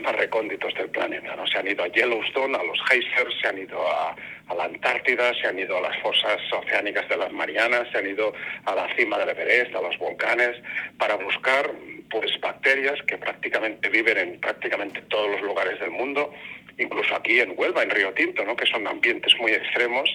más 0.01 0.15
recónditos 0.15 0.73
del 0.75 0.89
planeta, 0.89 1.35
¿no? 1.35 1.45
Se 1.47 1.57
han 1.57 1.67
ido 1.67 1.83
a 1.83 1.87
Yellowstone, 1.87 2.55
a 2.57 2.63
los 2.63 2.79
geysers, 2.89 3.35
se 3.41 3.47
han 3.47 3.57
ido 3.57 3.85
a, 3.87 4.15
a, 4.47 4.55
la 4.55 4.65
Antártida, 4.65 5.33
se 5.41 5.47
han 5.47 5.59
ido 5.59 5.77
a 5.77 5.81
las 5.81 5.97
fosas 6.01 6.39
oceánicas 6.51 7.07
de 7.09 7.17
las 7.17 7.31
Marianas, 7.31 7.87
se 7.91 7.97
han 7.97 8.07
ido 8.07 8.33
a 8.65 8.75
la 8.75 8.87
cima 8.95 9.17
del 9.17 9.29
Everest, 9.29 9.75
a 9.75 9.81
los 9.81 9.97
volcanes, 9.97 10.55
para 10.97 11.15
buscar 11.15 11.71
pues 12.09 12.39
bacterias 12.39 13.01
que 13.07 13.17
prácticamente 13.17 13.89
viven 13.89 14.17
en 14.17 14.39
prácticamente 14.39 15.01
todos 15.03 15.31
los 15.31 15.41
lugares 15.41 15.79
del 15.79 15.91
mundo 15.91 16.31
incluso 16.77 17.15
aquí 17.15 17.39
en 17.39 17.53
Huelva, 17.55 17.83
en 17.83 17.89
Río 17.89 18.13
Tinto, 18.13 18.43
¿no? 18.43 18.55
que 18.55 18.65
son 18.65 18.87
ambientes 18.87 19.33
muy 19.39 19.51
extremos 19.51 20.09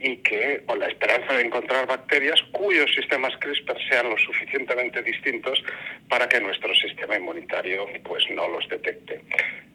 y 0.00 0.16
que 0.18 0.62
con 0.64 0.78
la 0.78 0.86
esperanza 0.86 1.34
de 1.34 1.42
encontrar 1.42 1.86
bacterias 1.86 2.40
cuyos 2.52 2.92
sistemas 2.94 3.36
CRISPR 3.38 3.76
sean 3.88 4.10
lo 4.10 4.16
suficientemente 4.18 5.02
distintos 5.02 5.62
para 6.08 6.28
que 6.28 6.40
nuestro 6.40 6.74
sistema 6.74 7.16
inmunitario 7.16 7.86
pues 8.04 8.24
no 8.30 8.48
los 8.48 8.68
detecte. 8.68 9.20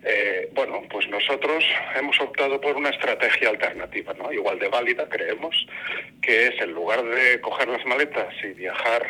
Eh, 0.05 0.49
bueno, 0.53 0.81
pues 0.89 1.07
nosotros 1.09 1.63
hemos 1.95 2.19
optado 2.19 2.59
por 2.59 2.75
una 2.75 2.89
estrategia 2.89 3.49
alternativa, 3.49 4.13
¿no? 4.13 4.31
igual 4.31 4.59
de 4.59 4.69
válida, 4.69 5.07
creemos, 5.09 5.67
que 6.21 6.47
es 6.47 6.61
en 6.61 6.71
lugar 6.71 7.03
de 7.03 7.39
coger 7.41 7.67
las 7.67 7.85
maletas 7.85 8.33
y 8.43 8.47
viajar 8.47 9.05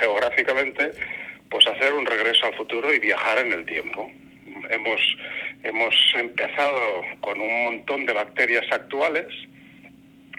geográficamente, 0.00 0.90
pues 1.48 1.66
hacer 1.66 1.92
un 1.92 2.04
regreso 2.04 2.46
al 2.46 2.54
futuro 2.54 2.92
y 2.92 2.98
viajar 2.98 3.38
en 3.38 3.52
el 3.52 3.64
tiempo 3.64 4.10
hemos, 4.70 5.00
hemos 5.62 5.94
empezado 6.14 7.02
con 7.20 7.40
un 7.40 7.64
montón 7.64 8.06
de 8.06 8.12
bacterias 8.12 8.64
actuales, 8.70 9.26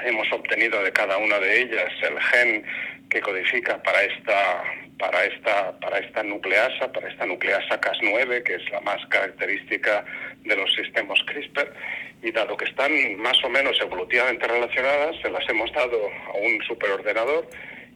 hemos 0.03 0.31
obtenido 0.31 0.81
de 0.83 0.91
cada 0.91 1.17
una 1.17 1.39
de 1.39 1.61
ellas 1.61 1.91
el 2.01 2.19
gen 2.21 2.63
que 3.09 3.21
codifica 3.21 3.81
para 3.81 4.03
esta 4.03 4.63
para 4.97 5.23
esta 5.25 5.79
para 5.79 5.97
esta 5.99 6.23
nucleasa, 6.23 6.91
para 6.91 7.09
esta 7.09 7.25
nucleasa 7.25 7.79
Cas9, 7.79 8.43
que 8.43 8.55
es 8.55 8.69
la 8.71 8.81
más 8.81 9.05
característica 9.07 10.05
de 10.43 10.55
los 10.55 10.73
sistemas 10.73 11.19
CRISPR, 11.25 11.73
y 12.21 12.31
dado 12.31 12.57
que 12.57 12.65
están 12.65 12.91
más 13.17 13.41
o 13.43 13.49
menos 13.49 13.79
evolutivamente 13.81 14.47
relacionadas, 14.47 15.15
se 15.21 15.29
las 15.29 15.47
hemos 15.49 15.71
dado 15.71 15.97
a 16.27 16.37
un 16.37 16.61
superordenador 16.63 17.49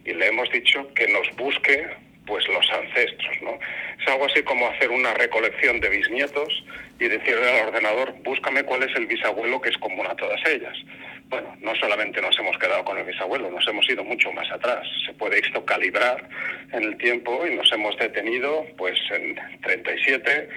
y 0.06 0.14
le 0.14 0.28
hemos 0.28 0.50
dicho 0.52 0.94
que 0.94 1.08
nos 1.08 1.30
busque 1.36 1.88
pues 2.26 2.48
los 2.48 2.70
ancestros, 2.72 3.42
¿no? 3.42 3.60
Es 4.00 4.08
algo 4.08 4.26
así 4.26 4.42
como 4.44 4.68
hacer 4.68 4.90
una 4.92 5.14
recolección 5.14 5.80
de 5.80 5.90
bisnietos 5.90 6.64
y 7.00 7.08
decirle 7.08 7.50
al 7.50 7.68
ordenador, 7.68 8.14
búscame 8.24 8.64
cuál 8.64 8.84
es 8.84 8.96
el 8.96 9.08
bisabuelo 9.08 9.62
que 9.62 9.70
es 9.70 9.78
común 9.78 10.06
a 10.08 10.16
todas 10.16 10.40
ellas. 10.46 10.78
Bueno, 11.30 11.56
no 11.62 11.76
solamente 11.76 12.22
nos 12.22 12.38
hemos 12.38 12.58
quedado 12.58 12.84
con 12.86 12.98
el 12.98 13.06
bisabuelo, 13.06 13.50
nos 13.50 13.68
hemos 13.68 13.90
ido 13.90 14.04
mucho 14.04 14.32
más 14.32 14.50
atrás. 14.52 14.88
Se 15.06 15.14
puede 15.14 15.40
esto 15.40 15.66
calibrar 15.66 16.30
en 16.72 16.84
el 16.84 16.98
tiempo 16.98 17.46
y 17.48 17.56
nos 17.56 17.72
hemos 17.72 17.98
detenido 17.98 18.66
pues 18.78 19.00
en 19.12 19.36
37, 19.62 20.50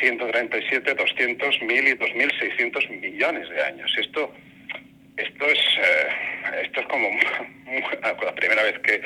137, 0.00 0.94
200, 0.94 1.62
1000 1.62 1.88
y 1.88 1.94
2600 1.94 2.90
millones 2.90 3.48
de 3.50 3.62
años. 3.62 3.90
Esto 3.98 4.32
esto 5.16 5.44
es, 5.44 5.58
eh, 5.58 6.62
esto 6.64 6.80
es 6.80 6.86
como 6.86 7.08
la 8.22 8.34
primera 8.34 8.62
vez 8.62 8.78
que, 8.80 9.02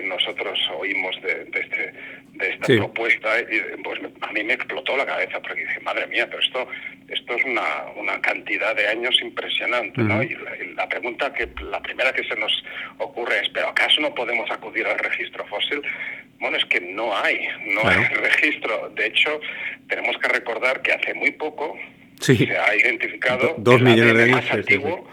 que 0.00 0.06
nosotros 0.06 0.58
oímos 0.78 1.20
de, 1.22 1.46
este, 1.52 1.92
de 2.32 2.48
esta 2.50 2.66
propuesta, 2.66 3.40
y 3.40 3.82
pues 3.82 4.00
a 4.20 4.32
mí 4.32 4.44
me 4.44 4.54
explotó 4.54 4.96
la 4.96 5.06
cabeza 5.06 5.40
porque 5.40 5.62
dije, 5.62 5.80
madre 5.80 6.06
mía, 6.06 6.26
pero 6.28 6.42
esto, 6.42 6.68
esto 7.08 7.34
es 7.34 7.44
una, 7.44 7.86
una 7.96 8.20
cantidad 8.20 8.74
de 8.74 8.88
años 8.88 9.16
impresionante, 9.22 10.00
¿no? 10.02 10.22
Y 10.22 10.36
la, 10.74 10.88
pregunta 10.88 11.32
que, 11.32 11.48
la 11.70 11.80
primera 11.80 12.12
que 12.12 12.24
se 12.24 12.36
nos 12.36 12.52
ocurre 12.98 13.40
es, 13.42 13.48
¿pero 13.50 13.68
acaso 13.68 14.00
no 14.00 14.14
podemos 14.14 14.50
acudir 14.50 14.86
al 14.86 14.98
registro 14.98 15.44
fósil? 15.46 15.82
Bueno, 16.38 16.56
es 16.56 16.64
que 16.66 16.80
no 16.80 17.14
hay, 17.16 17.48
no 17.66 17.86
hay 17.86 18.04
registro. 18.04 18.90
De 18.90 19.06
hecho, 19.06 19.40
tenemos 19.88 20.16
que 20.18 20.28
recordar 20.28 20.80
que 20.80 20.92
hace 20.92 21.12
muy 21.14 21.32
poco 21.32 21.78
se 22.20 22.56
ha 22.56 22.74
identificado 22.74 23.54
dos 23.58 23.80
millones 23.80 24.14
de 24.14 24.22
años 24.24 24.42
más 24.42 24.50
antiguo 24.50 25.08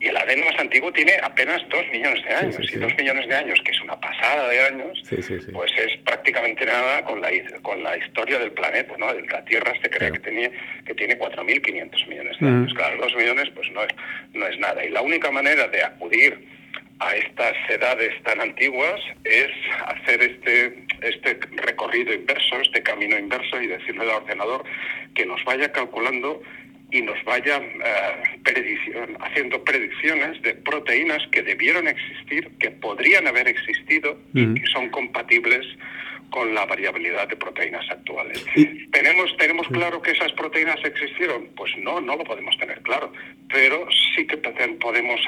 y 0.00 0.08
el 0.08 0.16
ADN 0.16 0.44
más 0.46 0.58
antiguo 0.58 0.90
tiene 0.92 1.12
apenas 1.22 1.60
dos 1.68 1.84
millones 1.92 2.24
de 2.24 2.34
años. 2.34 2.72
y 2.72 2.76
dos 2.78 2.92
millones 2.96 3.28
de 3.28 3.34
años, 3.36 3.60
que 3.62 3.70
es 3.70 3.80
una 3.82 4.00
pasada 4.00 4.48
de 4.48 4.60
años, 4.60 5.02
pues 5.52 5.72
es 5.76 5.96
prácticamente 6.06 6.64
nada 6.64 7.04
con 7.04 7.20
la, 7.20 7.28
con 7.60 7.82
la 7.82 7.98
historia 7.98 8.38
del 8.38 8.50
planeta. 8.52 8.94
¿no? 8.96 9.12
La 9.12 9.44
Tierra 9.44 9.74
se 9.82 9.90
cree 9.90 10.10
que, 10.12 10.20
tenía, 10.20 10.50
que 10.86 10.94
tiene 10.94 11.18
4.500 11.18 12.08
millones 12.08 12.36
de 12.40 12.46
años. 12.46 12.72
Claro, 12.72 12.96
dos 12.96 13.14
millones 13.14 13.50
pues 13.54 13.70
no 13.72 13.82
es, 13.82 13.90
no 14.32 14.46
es 14.46 14.58
nada. 14.58 14.82
Y 14.82 14.88
la 14.88 15.02
única 15.02 15.30
manera 15.30 15.68
de 15.68 15.84
acudir 15.84 16.48
a 17.00 17.14
estas 17.16 17.54
edades 17.68 18.22
tan 18.22 18.40
antiguas 18.40 19.00
es 19.24 19.50
hacer 19.86 20.22
este, 20.22 20.84
este 21.02 21.40
recorrido 21.56 22.14
inverso, 22.14 22.60
este 22.60 22.82
camino 22.82 23.18
inverso 23.18 23.60
y 23.60 23.66
decirle 23.66 24.02
al 24.02 24.22
ordenador 24.22 24.64
que 25.14 25.26
nos 25.26 25.42
vaya 25.44 25.72
calculando 25.72 26.42
y 26.90 27.02
nos 27.02 27.22
vaya 27.24 27.58
eh, 27.58 29.14
haciendo 29.20 29.62
predicciones 29.64 30.40
de 30.42 30.54
proteínas 30.54 31.26
que 31.30 31.42
debieron 31.42 31.88
existir, 31.88 32.50
que 32.58 32.70
podrían 32.70 33.26
haber 33.26 33.48
existido 33.48 34.18
y 34.34 34.54
que 34.54 34.66
son 34.66 34.88
compatibles 34.90 35.66
con 36.30 36.54
la 36.54 36.64
variabilidad 36.64 37.28
de 37.28 37.36
proteínas 37.36 37.84
actuales. 37.90 38.44
¿Tenemos, 38.92 39.36
¿Tenemos 39.36 39.66
claro 39.68 40.00
que 40.00 40.12
esas 40.12 40.32
proteínas 40.32 40.78
existieron? 40.84 41.48
Pues 41.56 41.72
no, 41.78 42.00
no 42.00 42.16
lo 42.16 42.24
podemos 42.24 42.56
tener 42.56 42.80
claro, 42.82 43.12
pero 43.52 43.86
sí 44.14 44.26
que 44.26 44.36
podemos, 44.36 45.20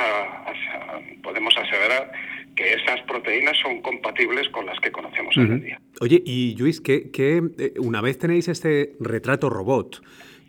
podemos 1.22 1.54
aseverar 1.56 2.12
que 2.54 2.74
esas 2.74 3.00
proteínas 3.02 3.56
son 3.62 3.80
compatibles 3.82 4.48
con 4.50 4.66
las 4.66 4.78
que 4.80 4.92
conocemos 4.92 5.36
hoy 5.36 5.44
en 5.44 5.60
día. 5.60 5.80
Oye, 6.00 6.22
y 6.24 6.54
Luis, 6.56 6.80
que, 6.80 7.10
que 7.10 7.42
eh, 7.58 7.72
una 7.78 8.00
vez 8.00 8.18
tenéis 8.18 8.48
este 8.48 8.92
retrato 9.00 9.48
robot, 9.48 10.02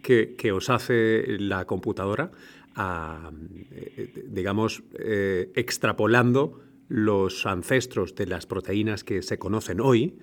que, 0.04 0.52
os 0.52 0.70
hace 0.70 1.26
la 1.40 1.66
computadora, 1.66 2.30
eh, 2.78 4.28
digamos, 4.28 4.84
eh, 5.00 5.52
extrapolando 5.56 6.60
los 6.90 7.46
ancestros 7.46 8.14
de 8.14 8.28
las 8.28 8.46
proteínas 8.46 9.04
que 9.04 9.22
se 9.24 9.40
conocen 9.40 9.80
hoy. 9.80 10.18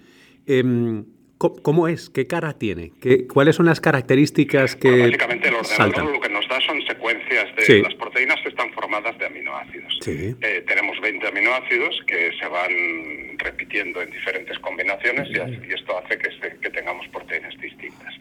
Em, 0.46 1.04
¿Cómo 1.40 1.88
es? 1.88 2.10
¿Qué 2.10 2.26
cara 2.26 2.52
tiene? 2.52 2.92
¿Qué, 3.00 3.26
¿Cuáles 3.26 3.56
son 3.56 3.64
las 3.64 3.80
características 3.80 4.76
que 4.76 4.90
básicamente 4.90 5.48
el 5.48 5.54
ordenador 5.54 6.12
lo 6.12 6.20
que 6.20 6.28
nos 6.28 6.46
da 6.48 6.60
son 6.60 6.82
secuencias 6.86 7.48
de 7.56 7.80
las 7.80 7.94
proteínas 7.94 8.36
que 8.42 8.50
están 8.50 8.70
formadas 8.74 9.16
de 9.18 9.24
aminoácidos. 9.24 9.98
Eh, 10.06 10.64
tenemos 10.66 11.00
20 11.00 11.26
aminoácidos 11.26 11.98
que 12.06 12.30
se 12.38 12.46
van 12.46 13.38
repitiendo 13.38 14.02
en 14.02 14.10
diferentes 14.10 14.58
combinaciones 14.58 15.30
y, 15.30 15.72
esto 15.72 15.98
hace 15.98 16.18
que, 16.18 16.28
que, 16.60 16.70
tengamos 16.70 17.08
proteínas 17.08 17.58
distintas. 17.58 18.14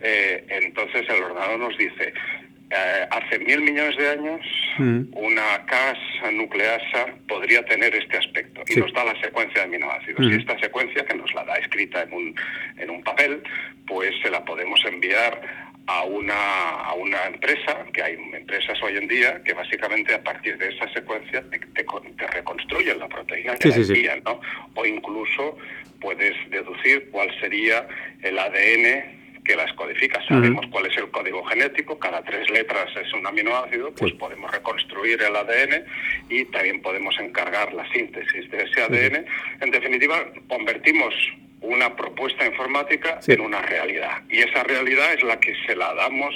Eh, 0.00 0.42
entonces 0.48 1.04
el 1.06 1.22
ordenador 1.22 1.58
nos 1.58 1.76
dice, 1.76 2.14
eh, 2.70 3.06
hace 3.10 3.38
mil 3.38 3.60
millones 3.60 3.96
de 3.96 4.08
años 4.08 4.40
mm. 4.78 5.02
una 5.12 5.64
casa 5.66 6.30
nucleasa 6.32 7.14
podría 7.28 7.64
tener 7.64 7.94
este 7.94 8.16
aspecto 8.16 8.62
y 8.66 8.80
nos 8.80 8.92
da 8.92 9.04
la 9.04 9.20
secuencia 9.20 9.60
de 9.60 9.66
aminoácidos. 9.66 10.20
Y 10.20 10.30
mm. 10.30 10.40
esta 10.40 10.58
secuencia, 10.58 11.04
que 11.04 11.14
nos 11.14 11.32
la 11.34 11.44
da 11.44 11.54
escrita 11.56 12.02
en 12.02 12.12
un, 12.12 12.34
en 12.78 12.90
un 12.90 13.02
papel, 13.02 13.42
pues 13.86 14.12
se 14.22 14.30
la 14.30 14.44
podemos 14.44 14.82
enviar 14.86 15.40
a 15.86 16.04
una, 16.04 16.70
a 16.70 16.94
una 16.94 17.26
empresa, 17.26 17.84
que 17.92 18.02
hay 18.02 18.14
empresas 18.32 18.82
hoy 18.82 18.96
en 18.96 19.06
día 19.06 19.42
que 19.44 19.52
básicamente 19.52 20.14
a 20.14 20.22
partir 20.22 20.56
de 20.56 20.68
esa 20.68 20.88
secuencia 20.92 21.42
te, 21.50 21.58
te, 21.58 22.26
reconstruyen 22.28 22.98
la 22.98 23.08
proteína 23.08 23.56
que 23.56 23.68
envían, 23.68 24.22
¿no? 24.24 24.40
O 24.74 24.86
incluso 24.86 25.58
puedes 26.00 26.34
deducir 26.50 27.10
cuál 27.10 27.28
sería 27.38 27.86
el 28.22 28.38
ADN 28.38 29.23
que 29.44 29.56
las 29.56 29.72
codifica. 29.74 30.26
Sabemos 30.26 30.66
cuál 30.70 30.86
es 30.86 30.96
el 30.96 31.10
código 31.10 31.44
genético, 31.44 31.98
cada 31.98 32.22
tres 32.22 32.48
letras 32.50 32.88
es 32.96 33.12
un 33.12 33.26
aminoácido, 33.26 33.92
pues 33.94 34.12
podemos 34.14 34.50
reconstruir 34.50 35.20
el 35.22 35.36
ADN 35.36 35.84
y 36.30 36.44
también 36.46 36.80
podemos 36.80 37.14
encargar 37.20 37.72
la 37.74 37.86
síntesis 37.92 38.50
de 38.50 38.62
ese 38.62 38.82
ADN. 38.82 39.26
En 39.60 39.70
definitiva, 39.70 40.24
convertimos 40.48 41.14
una 41.60 41.94
propuesta 41.94 42.46
informática 42.46 43.20
en 43.26 43.40
una 43.40 43.60
realidad. 43.62 44.22
Y 44.30 44.38
esa 44.38 44.62
realidad 44.64 45.14
es 45.14 45.22
la 45.22 45.38
que 45.40 45.54
se 45.66 45.76
la 45.76 45.94
damos 45.94 46.34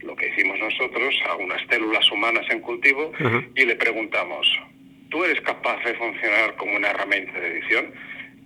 lo 0.00 0.16
que 0.16 0.28
hicimos 0.28 0.58
nosotros 0.58 1.14
a 1.28 1.36
unas 1.36 1.60
células 1.68 2.10
humanas 2.10 2.44
en 2.50 2.60
cultivo 2.60 3.12
y 3.54 3.64
le 3.64 3.76
preguntamos, 3.76 4.46
¿tú 5.10 5.24
eres 5.24 5.40
capaz 5.42 5.82
de 5.84 5.94
funcionar 5.94 6.56
como 6.56 6.76
una 6.76 6.90
herramienta 6.90 7.38
de 7.38 7.58
edición? 7.58 7.92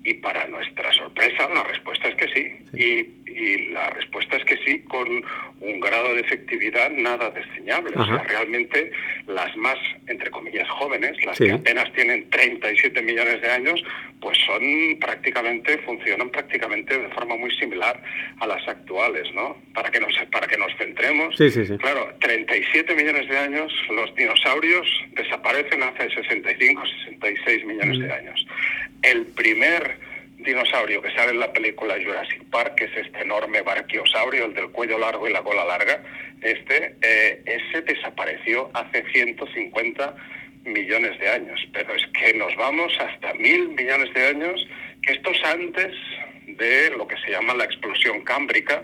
Y 0.07 0.15
para 0.15 0.47
nuestra 0.47 0.93
sorpresa, 0.93 1.49
la 1.53 1.65
respuesta 1.65 2.07
es 2.07 2.15
que 2.15 2.29
sí. 2.29 2.57
Y, 2.73 3.17
la 3.73 3.91
respuesta 3.91 4.37
es 4.37 4.45
que 4.45 4.57
sí, 4.65 4.79
con 4.85 5.07
un 5.61 5.81
grado 5.81 6.15
de 6.15 6.21
efectividad 6.21 6.91
nada 6.91 7.29
desdeñable. 7.31 7.93
O 7.95 8.07
sea, 8.07 8.19
realmente 8.19 8.93
las 9.27 9.55
más, 9.57 9.77
entre 10.07 10.31
comillas, 10.31 10.67
jóvenes, 10.71 11.13
las 11.25 11.37
que 11.37 11.53
apenas 11.53 11.93
tienen 11.93 12.31
37 12.31 13.03
millones 13.03 13.43
de 13.43 13.51
años, 13.51 13.83
pues 14.21 14.39
son 14.47 14.63
prácticamente, 15.01 15.77
funcionan 15.79 16.31
prácticamente 16.31 16.99
de 16.99 17.09
forma 17.09 17.37
muy 17.37 17.51
similar 17.59 18.01
a 18.41 18.47
las 18.47 18.67
actuales, 18.67 19.29
¿no? 19.35 19.57
Para 19.75 19.91
que 19.91 20.01
nos, 20.01 20.15
para 20.31 20.47
que 20.47 20.57
nos 20.57 20.75
centremos. 20.77 21.37
claro, 21.79 22.15
37 22.21 22.95
millones 22.95 23.29
de 23.29 23.37
años, 23.37 23.73
los 23.91 24.15
dinosaurios 24.15 24.87
desaparecen 25.17 25.83
hace 25.83 26.09
65, 26.11 26.83
66 27.07 27.65
millones 27.67 27.99
de 27.99 28.13
años. 28.13 28.47
El 29.07 29.25
primer 29.27 29.99
dinosaurio 30.39 31.01
que 31.01 31.13
sale 31.13 31.31
en 31.31 31.39
la 31.39 31.53
película 31.53 31.95
Jurassic 31.95 32.43
Park, 32.51 32.75
que 32.75 32.85
es 32.87 32.97
este 32.97 33.21
enorme 33.21 33.63
barquiosaurio, 33.63 34.47
el 34.47 34.55
del 34.55 34.71
cuello 34.71 34.99
largo 34.99 35.29
y 35.29 35.33
la 35.33 35.45
cola 35.45 35.65
larga, 35.65 36.03
este, 36.43 36.97
eh, 37.01 37.41
ese 37.47 37.83
desapareció 37.83 38.69
hace 38.75 39.05
150 39.13 40.17
millones 40.65 41.21
de 41.21 41.29
años. 41.29 41.61
Pero 41.73 41.95
es 41.95 42.05
que 42.19 42.35
nos 42.35 42.55
vamos 42.57 42.93
hasta 42.99 43.33
mil 43.35 43.69
millones 43.69 44.13
de 44.13 44.27
años, 44.27 44.69
que 45.03 45.13
esto 45.13 45.31
es 45.31 45.45
antes 45.45 45.95
de 46.49 46.91
lo 46.97 47.07
que 47.07 47.17
se 47.19 47.31
llama 47.31 47.55
la 47.55 47.65
explosión 47.65 48.23
cámbrica, 48.23 48.83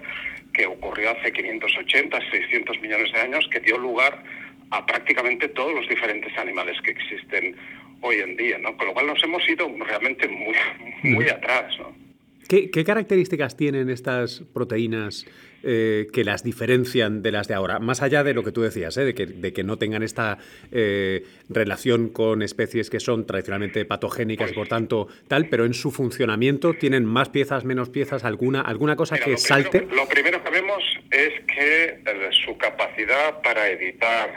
que 0.55 0.67
ocurrió 0.67 1.11
hace 1.11 1.33
580, 1.33 2.31
600 2.31 2.81
millones 2.81 3.13
de 3.13 3.21
años, 3.23 3.49
que 3.51 3.59
dio 3.59 3.77
lugar 3.77 4.23
a 4.71 4.87
prácticamente 4.87 5.49
todos 5.49 5.75
los 5.75 5.89
diferentes 5.89 6.37
animales 6.39 6.81
que 6.83 6.93
existen 6.93 7.57
hoy 8.03 8.17
en 8.17 8.37
día, 8.37 8.59
¿no? 8.59 8.77
Con 8.77 8.89
lo 8.89 8.93
cual 8.93 9.07
nos 9.07 9.23
hemos 9.25 9.49
ido 9.49 9.69
realmente 9.79 10.29
muy, 10.29 10.57
muy 11.03 11.29
atrás, 11.29 11.77
¿no? 11.79 12.03
¿Qué, 12.49 12.85
características 12.85 13.57
tienen 13.57 13.89
estas 13.89 14.43
proteínas 14.53 15.27
eh, 15.63 16.09
que 16.13 16.23
las 16.23 16.45
diferencian 16.45 17.23
de 17.23 17.33
las 17.33 17.49
de 17.49 17.55
ahora? 17.55 17.79
Más 17.79 18.03
allá 18.03 18.25
de 18.25 18.35
lo 18.35 18.45
que 18.45 18.53
tú 18.53 18.61
decías, 18.61 18.95
¿eh? 18.99 19.07
de, 19.07 19.15
que, 19.15 19.25
de, 19.25 19.55
que, 19.55 19.65
no 19.65 19.79
tengan 19.79 20.03
esta 20.03 20.37
eh, 20.71 21.25
relación 21.49 22.11
con 22.11 22.43
especies 22.43 22.91
que 22.91 23.01
son 23.01 23.27
tradicionalmente 23.27 23.87
patogénicas 23.87 24.51
y 24.51 24.55
por 24.55 24.69
tanto 24.69 25.09
tal, 25.29 25.49
pero 25.49 25.65
en 25.65 25.73
su 25.73 25.91
funcionamiento 25.91 26.75
tienen 26.75 27.07
más 27.07 27.31
piezas, 27.31 27.65
menos 27.65 27.89
piezas, 27.89 28.23
alguna, 28.23 28.61
alguna 28.61 28.97
cosa 28.97 29.17
que 29.17 29.39
salte. 29.39 29.87
lo 29.91 30.07
primero 30.07 30.45
que 30.45 30.51
vemos 30.51 30.85
es 31.11 31.33
que 31.47 32.03
su 32.45 32.59
capacidad 32.59 33.41
para 33.41 33.71
editar 33.71 34.31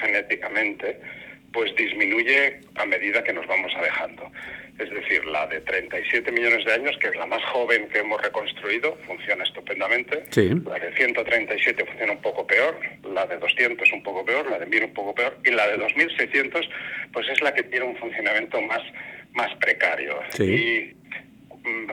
genéticamente 0.00 1.00
pues 1.52 1.74
disminuye 1.76 2.60
a 2.74 2.86
medida 2.86 3.22
que 3.24 3.32
nos 3.32 3.46
vamos 3.46 3.72
alejando. 3.76 4.30
Es 4.78 4.90
decir, 4.90 5.24
la 5.24 5.46
de 5.46 5.60
37 5.62 6.30
millones 6.32 6.66
de 6.66 6.72
años, 6.74 6.96
que 7.00 7.08
es 7.08 7.16
la 7.16 7.24
más 7.24 7.42
joven 7.44 7.88
que 7.88 8.00
hemos 8.00 8.20
reconstruido, 8.20 8.94
funciona 9.06 9.42
estupendamente. 9.42 10.24
La 10.66 10.78
de 10.78 10.94
137 10.94 11.84
funciona 11.86 12.12
un 12.12 12.20
poco 12.20 12.46
peor, 12.46 12.78
la 13.14 13.26
de 13.26 13.38
200 13.38 13.90
un 13.92 14.02
poco 14.02 14.24
peor, 14.24 14.50
la 14.50 14.58
de 14.58 14.66
1000 14.66 14.84
un 14.84 14.92
poco 14.92 15.14
peor, 15.14 15.38
y 15.44 15.50
la 15.50 15.66
de 15.66 15.78
2600 15.78 16.68
pues 17.12 17.26
es 17.30 17.40
la 17.40 17.54
que 17.54 17.62
tiene 17.62 17.86
un 17.86 17.96
funcionamiento 17.96 18.60
más, 18.60 18.82
más 19.32 19.54
precario. 19.56 20.20
Y 20.38 20.94
Mm, 21.05 21.05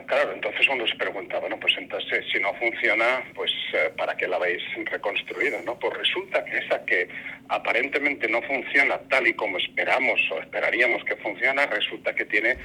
claro, 0.06 0.32
entonces 0.32 0.66
uno 0.68 0.86
se 0.86 0.94
pregunta, 0.96 1.38
bueno, 1.38 1.58
pues 1.58 1.74
entonces 1.78 2.24
si 2.32 2.38
no 2.38 2.54
funciona, 2.54 3.24
pues 3.34 3.50
eh, 3.72 3.90
¿para 3.96 4.16
qué 4.16 4.28
la 4.28 4.36
habéis 4.36 4.62
reconstruido? 4.84 5.58
¿no? 5.64 5.78
Pues 5.78 5.94
resulta 5.94 6.44
que 6.44 6.58
esa 6.58 6.84
que 6.84 7.08
aparentemente 7.48 8.28
no 8.28 8.40
funciona 8.42 8.98
tal 9.08 9.26
y 9.26 9.34
como 9.34 9.58
esperamos 9.58 10.20
o 10.30 10.38
esperaríamos 10.40 11.04
que 11.04 11.16
funciona, 11.16 11.66
resulta 11.66 12.14
que 12.14 12.24
tiene 12.24 12.56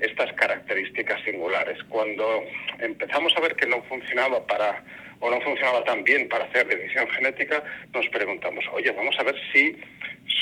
estas 0.00 0.32
características 0.32 1.22
singulares. 1.22 1.82
Cuando 1.84 2.44
empezamos 2.78 3.36
a 3.36 3.40
ver 3.40 3.54
que 3.56 3.66
no 3.66 3.82
funcionaba 3.82 4.46
para 4.46 4.82
o 5.20 5.30
no 5.30 5.40
funcionaba 5.40 5.84
tan 5.84 6.04
bien 6.04 6.28
para 6.28 6.44
hacer 6.44 6.70
edición 6.72 7.08
genética, 7.10 7.62
nos 7.92 8.06
preguntamos, 8.08 8.64
oye, 8.72 8.90
vamos 8.90 9.16
a 9.18 9.22
ver 9.22 9.36
si 9.52 9.76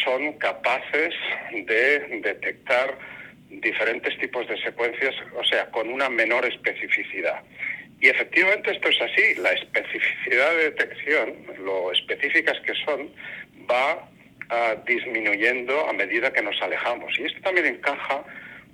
son 0.04 0.32
capaces 0.34 1.14
de 1.52 2.20
detectar 2.22 2.96
diferentes 3.60 4.16
tipos 4.18 4.48
de 4.48 4.56
secuencias, 4.62 5.14
o 5.36 5.44
sea, 5.44 5.70
con 5.70 5.88
una 5.88 6.08
menor 6.08 6.44
especificidad. 6.46 7.42
Y 8.00 8.08
efectivamente 8.08 8.72
esto 8.72 8.88
es 8.88 9.00
así, 9.00 9.34
la 9.36 9.50
especificidad 9.50 10.50
de 10.56 10.70
detección, 10.70 11.34
lo 11.64 11.92
específicas 11.92 12.58
que 12.60 12.74
son, 12.84 13.10
va 13.70 14.08
ah, 14.50 14.74
disminuyendo 14.86 15.88
a 15.88 15.92
medida 15.92 16.32
que 16.32 16.42
nos 16.42 16.60
alejamos. 16.60 17.16
Y 17.18 17.24
esto 17.24 17.40
también 17.42 17.66
encaja 17.66 18.24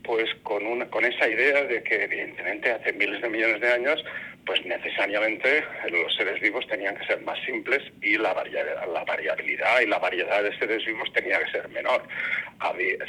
pues 0.08 0.34
con 0.42 0.66
una 0.66 0.86
con 0.88 1.04
esa 1.04 1.28
idea 1.28 1.64
de 1.64 1.82
que 1.82 2.04
evidentemente 2.04 2.72
hace 2.72 2.94
miles 2.94 3.20
de 3.20 3.28
millones 3.28 3.60
de 3.60 3.70
años 3.70 4.02
pues 4.46 4.64
necesariamente 4.64 5.62
los 5.90 6.14
seres 6.16 6.40
vivos 6.40 6.66
tenían 6.66 6.96
que 6.96 7.04
ser 7.04 7.20
más 7.20 7.38
simples 7.44 7.82
y 8.00 8.16
la 8.16 8.32
variabilidad, 8.32 8.88
la 8.90 9.04
variabilidad 9.04 9.80
y 9.82 9.86
la 9.86 9.98
variedad 9.98 10.42
de 10.42 10.58
seres 10.58 10.86
vivos 10.86 11.12
tenía 11.12 11.38
que 11.40 11.50
ser 11.50 11.68
menor. 11.68 12.02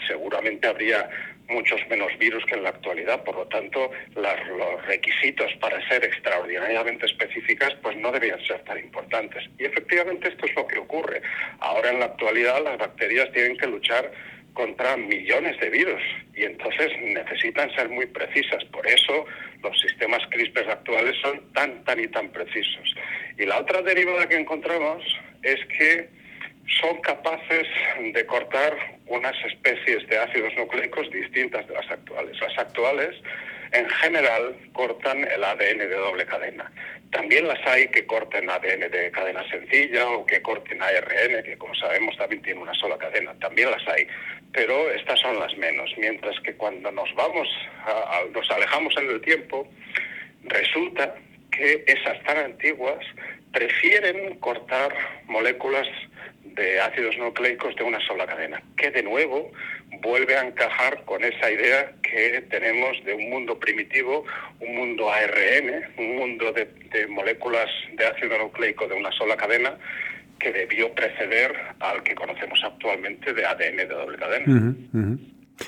seguramente 0.10 0.68
habría 0.68 1.10
muchos 1.48 1.80
menos 1.90 2.12
virus 2.20 2.44
que 2.46 2.56
en 2.56 2.64
la 2.64 2.70
actualidad, 2.70 3.24
por 3.24 3.36
lo 3.36 3.48
tanto 3.48 3.92
los 4.16 4.86
requisitos 4.86 5.54
para 5.62 5.80
ser 5.88 6.04
extraordinariamente 6.04 7.06
específicas 7.06 7.74
pues 7.82 7.96
no 7.96 8.12
debían 8.12 8.46
ser 8.46 8.60
tan 8.66 8.78
importantes. 8.78 9.46
Y 9.58 9.64
efectivamente 9.64 10.28
esto 10.28 10.46
es 10.46 10.54
lo 10.54 10.68
que 10.68 10.80
ocurre. 10.80 11.22
Ahora 11.60 11.92
en 11.92 12.00
la 12.00 12.08
actualidad 12.08 12.62
las 12.62 12.78
bacterias 12.78 13.32
tienen 13.32 13.56
que 13.56 13.68
luchar 13.68 14.12
contra 14.60 14.98
millones 14.98 15.58
de 15.62 15.70
virus 15.70 16.02
y 16.36 16.44
entonces 16.44 16.92
necesitan 17.02 17.74
ser 17.76 17.88
muy 17.88 18.06
precisas. 18.08 18.62
Por 18.66 18.86
eso 18.86 19.26
los 19.64 19.80
sistemas 19.80 20.20
CRISPR 20.32 20.70
actuales 20.70 21.16
son 21.22 21.40
tan, 21.54 21.82
tan 21.86 21.98
y 21.98 22.08
tan 22.10 22.28
precisos. 22.28 22.94
Y 23.38 23.46
la 23.46 23.60
otra 23.60 23.82
derivada 23.82 24.28
que 24.28 24.36
encontramos 24.36 25.02
es 25.44 25.66
que 25.78 26.10
son 26.82 27.00
capaces 27.00 27.68
de 28.12 28.26
cortar 28.26 28.76
unas 29.08 29.34
especies 29.46 30.06
de 30.10 30.18
ácidos 30.18 30.54
nucleicos 30.58 31.10
distintas 31.10 31.66
de 31.66 31.76
las 31.76 31.90
actuales. 31.90 32.38
Las 32.42 32.58
actuales 32.58 33.16
en 33.72 33.90
general 33.90 34.56
cortan 34.74 35.24
el 35.30 35.44
ADN 35.44 35.78
de 35.78 35.96
doble 35.96 36.26
cadena. 36.26 36.72
También 37.12 37.48
las 37.48 37.66
hay 37.66 37.88
que 37.88 38.06
corten 38.06 38.50
ADN 38.50 38.92
de 38.92 39.12
cadena 39.12 39.48
sencilla 39.50 40.08
o 40.10 40.26
que 40.26 40.42
corten 40.42 40.82
ARN, 40.82 41.44
que 41.44 41.58
como 41.58 41.74
sabemos 41.76 42.16
también 42.18 42.42
tiene 42.42 42.62
una 42.62 42.74
sola 42.76 42.98
cadena. 42.98 43.34
También 43.40 43.72
las 43.72 43.88
hay, 43.88 44.08
pero 44.52 44.90
estas 44.92 45.20
son 45.20 45.40
las 45.40 45.56
menos. 45.58 45.92
Mientras 45.98 46.40
que 46.42 46.54
cuando 46.54 46.92
nos 46.92 47.14
vamos, 47.16 47.48
nos 48.34 48.52
alejamos 48.52 48.96
en 48.98 49.10
el 49.10 49.22
tiempo, 49.22 49.68
resulta 50.44 51.16
que 51.52 51.84
esas 51.88 52.24
tan 52.24 52.38
antiguas 52.38 53.04
prefieren 53.52 54.38
cortar 54.40 54.94
moléculas 55.26 55.88
de 56.44 56.80
ácidos 56.80 57.18
nucleicos 57.18 57.76
de 57.76 57.84
una 57.84 58.00
sola 58.06 58.28
cadena, 58.28 58.62
que 58.78 58.92
de 58.92 59.02
nuevo 59.02 59.52
vuelve 60.02 60.36
a 60.36 60.48
encajar 60.48 61.04
con 61.06 61.24
esa 61.24 61.52
idea 61.52 61.94
que 62.02 62.42
tenemos 62.50 62.98
de 63.06 63.14
un 63.14 63.30
mundo 63.30 63.58
primitivo, 63.60 64.26
un 64.60 64.76
mundo 64.76 65.12
ARN, 65.12 65.84
un 65.98 66.16
mundo 66.16 66.52
de, 66.54 67.08
moléculas 67.08 67.70
de 67.98 68.06
ácido 68.06 68.38
nucleico 68.38 68.88
de 68.88 68.96
una 68.96 69.12
sola 69.12 69.36
cadena, 69.36 69.78
que 70.40 70.52
debió 70.52 70.94
preceder 70.94 71.54
al 71.80 72.02
que 72.04 72.16
conocemos 72.16 72.60
actualmente 72.64 73.34
de 73.34 73.46
ADN 73.46 73.78
de 73.78 73.88
doble 73.88 74.18
cadena. 74.18 75.18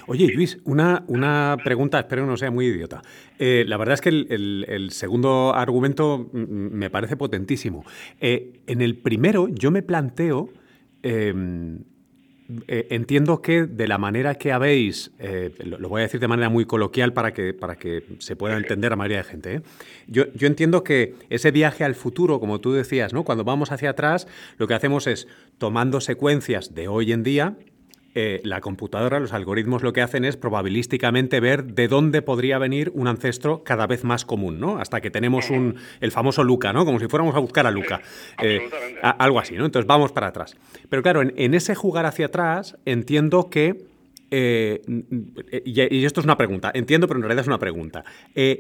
Oye, 0.07 0.27
Luis, 0.33 0.57
una, 0.63 1.03
una 1.07 1.57
pregunta, 1.61 1.99
espero 1.99 2.25
no 2.25 2.37
sea 2.37 2.49
muy 2.49 2.67
idiota. 2.67 3.01
Eh, 3.37 3.65
la 3.67 3.75
verdad 3.75 3.95
es 3.95 4.01
que 4.01 4.09
el, 4.09 4.87
segundo 4.91 5.53
argumento 5.53 6.29
me 6.31 6.89
parece 6.89 7.17
potentísimo. 7.17 7.83
Eh, 8.21 8.61
en 8.67 8.81
el 8.81 8.97
primero, 8.97 9.49
yo 9.49 9.69
me 9.69 9.81
planteo 9.81 10.53
Em, 11.03 11.79
eh, 12.67 12.87
entiendo 12.89 13.41
que 13.41 13.63
de 13.63 13.87
la 13.87 13.97
manera 13.97 14.35
que 14.35 14.51
habéis, 14.51 15.11
eh, 15.19 15.51
lo, 15.63 15.89
voy 15.89 16.01
a 16.01 16.03
decir 16.03 16.19
de 16.19 16.27
manera 16.27 16.49
muy 16.49 16.65
coloquial 16.65 17.13
para 17.13 17.33
que, 17.33 17.53
para 17.53 17.75
que 17.75 18.03
se 18.19 18.35
pueda 18.35 18.57
entender 18.57 18.93
a 18.93 18.95
mayoría 18.95 19.17
de 19.17 19.23
gente, 19.23 19.53
¿eh? 19.55 19.61
yo, 20.07 20.25
yo, 20.33 20.47
entiendo 20.47 20.83
que 20.83 21.15
ese 21.29 21.51
viaje 21.51 21.83
al 21.83 21.95
futuro, 21.95 22.39
como 22.39 22.59
tú 22.59 22.73
decías, 22.73 23.13
¿no? 23.13 23.23
cuando 23.23 23.43
vamos 23.43 23.71
hacia 23.71 23.91
atrás, 23.91 24.27
lo 24.57 24.67
que 24.67 24.73
hacemos 24.73 25.07
es 25.07 25.27
tomando 25.57 26.01
secuencias 26.01 26.73
de 26.73 26.87
hoy 26.87 27.11
en 27.11 27.23
día, 27.23 27.55
eh, 28.13 28.41
la 28.43 28.59
computadora, 28.59 29.21
los 29.21 29.31
algoritmos 29.31 29.83
lo 29.83 29.93
que 29.93 30.01
hacen 30.01 30.25
es 30.25 30.35
probabilísticamente 30.35 31.39
ver 31.39 31.63
de 31.63 31.87
dónde 31.87 32.21
podría 32.21 32.57
venir 32.57 32.91
un 32.93 33.07
ancestro 33.07 33.63
cada 33.63 33.87
vez 33.87 34.03
más 34.03 34.25
común, 34.25 34.59
¿no? 34.59 34.79
Hasta 34.79 34.99
que 34.99 35.09
tenemos 35.09 35.49
un, 35.49 35.77
el 36.01 36.11
famoso 36.11 36.43
Luca, 36.43 36.73
¿no? 36.73 36.83
Como 36.83 36.99
si 36.99 37.07
fuéramos 37.07 37.35
a 37.35 37.39
buscar 37.39 37.67
a 37.67 37.71
Luca. 37.71 38.01
Eh, 38.41 38.69
algo 39.01 39.39
así, 39.39 39.55
¿no? 39.55 39.65
Entonces 39.65 39.87
vamos 39.87 40.11
para 40.11 40.27
atrás. 40.27 40.57
Pero 40.89 41.01
claro, 41.01 41.21
en, 41.21 41.53
ese 41.53 41.73
jugar 41.73 42.05
hacia 42.05 42.25
atrás 42.25 42.77
entiendo 42.85 43.49
que... 43.49 43.85
Eh, 44.29 44.81
y, 45.65 46.05
esto 46.05 46.19
es 46.19 46.25
una 46.25 46.37
pregunta, 46.37 46.71
entiendo, 46.73 47.07
pero 47.07 47.17
en 47.17 47.23
realidad 47.23 47.43
es 47.43 47.47
una 47.47 47.59
pregunta. 47.59 48.03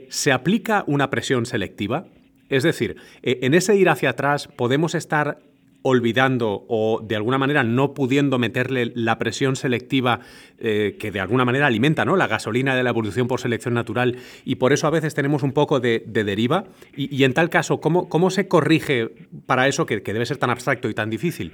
¿Se 0.09 0.31
aplica 0.31 0.85
una 0.87 1.09
presión 1.09 1.45
selectiva? 1.45 2.05
Es 2.47 2.63
decir, 2.63 2.97
en 3.21 3.53
ese 3.53 3.75
ir 3.75 3.89
hacia 3.89 4.11
atrás 4.11 4.47
podemos 4.47 4.95
estar 4.95 5.39
olvidando 5.83 6.65
o 6.67 7.01
de 7.03 7.15
alguna 7.15 7.37
manera 7.37 7.63
no 7.63 7.93
pudiendo 7.93 8.37
meterle 8.39 8.91
la 8.95 9.17
presión 9.17 9.55
selectiva 9.55 10.19
eh, 10.59 10.95
que 10.99 11.11
de 11.11 11.19
alguna 11.19 11.45
manera 11.45 11.67
alimenta 11.67 12.05
¿no? 12.05 12.15
la 12.15 12.27
gasolina 12.27 12.75
de 12.75 12.83
la 12.83 12.91
evolución 12.91 13.27
por 13.27 13.39
selección 13.39 13.73
natural 13.73 14.17
y 14.45 14.55
por 14.55 14.73
eso 14.73 14.87
a 14.87 14.91
veces 14.91 15.15
tenemos 15.15 15.43
un 15.43 15.53
poco 15.53 15.79
de, 15.79 16.03
deriva. 16.05 16.65
Y, 16.95 17.23
en 17.23 17.33
tal 17.33 17.49
caso, 17.49 17.81
¿cómo, 17.81 18.09
¿cómo 18.09 18.29
se 18.29 18.47
corrige 18.47 19.09
para 19.45 19.67
eso 19.67 19.85
que, 19.85 20.01
debe 20.01 20.25
ser 20.25 20.37
tan 20.37 20.49
abstracto 20.49 20.89
y 20.89 20.93
tan 20.93 21.09
difícil? 21.09 21.51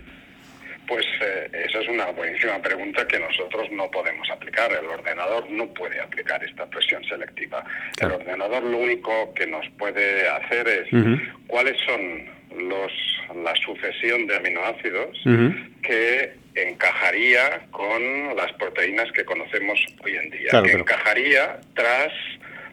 Pues 0.88 1.06
eh, 1.22 1.50
esa 1.66 1.80
es 1.80 1.90
una 1.90 2.06
buenísima 2.12 2.62
pregunta 2.62 3.08
que 3.08 3.20
nosotros 3.20 3.68
no 3.72 3.90
podemos 3.92 4.30
aplicar. 4.30 4.72
El 4.72 4.88
ordenador 4.88 5.50
no 5.50 5.68
puede 5.74 6.00
aplicar 6.00 6.44
esta 6.44 6.66
presión 6.66 7.04
selectiva. 7.06 7.64
El 8.00 8.12
ordenador 8.12 8.64
lo 8.64 8.78
único 8.78 9.34
que 9.34 9.48
nos 9.48 9.68
puede 9.78 10.28
hacer 10.30 10.68
es 10.68 10.88
cuáles 11.48 11.78
son 11.86 12.38
los, 12.70 12.92
la 13.36 13.56
sucesión 13.56 14.28
de 14.28 14.36
aminoácidos 14.36 15.18
que 15.82 16.34
encajaría 16.56 17.62
con 17.72 18.36
las 18.36 18.52
proteínas 18.54 19.12
que 19.12 19.24
conocemos 19.26 19.80
hoy 20.04 20.16
en 20.16 20.30
día, 20.30 20.64
que 20.64 20.72
encajaría 20.72 21.60
tras 21.76 22.12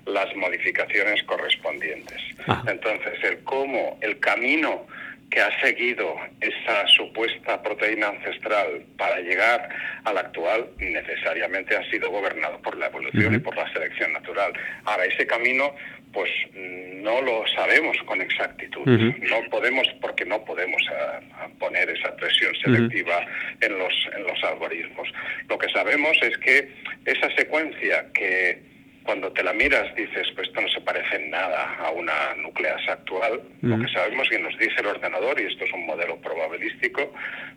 las 0.07 0.35
modificaciones 0.37 1.23
correspondientes. 1.25 2.21
Ah. 2.47 2.63
Entonces, 2.67 3.13
el 3.23 3.39
cómo, 3.45 3.99
el 4.01 4.19
camino 4.19 4.87
que 5.31 5.41
ha 5.41 5.61
seguido 5.61 6.15
esa 6.41 6.87
supuesta 6.87 7.63
proteína 7.63 8.09
ancestral 8.09 8.85
para 8.97 9.21
llegar 9.21 9.69
a 10.05 10.13
la 10.13 10.21
actual 10.21 10.69
necesariamente 10.79 11.77
ha 11.77 11.91
sido 11.91 12.11
gobernado 12.11 12.61
por 12.63 12.77
la 12.77 12.87
evolución 12.87 13.35
y 13.35 13.39
por 13.39 13.57
la 13.57 13.71
selección 13.73 14.13
natural. 14.13 14.53
Ahora, 14.85 15.05
ese 15.05 15.27
camino 15.27 15.75
pues 16.15 16.31
no 16.55 17.21
lo 17.21 17.45
sabemos 17.49 17.97
con 18.07 18.21
exactitud. 18.23 18.87
No 18.87 19.43
podemos, 19.51 19.87
porque 20.01 20.25
no 20.25 20.45
podemos 20.45 20.81
ah, 20.91 21.21
ah, 21.33 21.49
poner 21.59 21.91
esa 21.91 22.15
presión 22.15 22.55
selectiva 22.63 23.27
en, 23.61 23.77
los, 23.77 23.93
en 24.17 24.23
los 24.23 24.43
algoritmos. 24.45 25.09
Lo 25.49 25.59
que 25.59 25.69
sabemos 25.71 26.17
es 26.23 26.39
que 26.39 26.71
esa 27.05 27.29
secuencia 27.35 28.07
que 28.15 28.74
cuando 29.05 29.31
te 29.33 29.43
la 29.43 29.53
miras 29.53 29.95
dices, 29.95 30.27
pues 30.35 30.49
esto 30.49 30.61
no 30.61 30.69
se 30.69 30.81
parece 30.81 31.17
en 31.17 31.31
nada 31.31 31.77
a 31.79 31.91
una 31.91 32.35
nucleasa 32.43 32.93
actual. 32.93 33.41
Lo 33.61 33.79
que 33.79 33.93
sabemos 33.93 34.27
y 34.33 34.39
nos 34.41 34.59
dice 34.59 34.75
el 34.79 34.87
ordenador, 34.87 35.41
y 35.41 35.45
esto 35.45 35.65
es 35.65 35.73
un 35.73 35.87
modelo 35.87 36.17
probabilístico, 36.17 37.13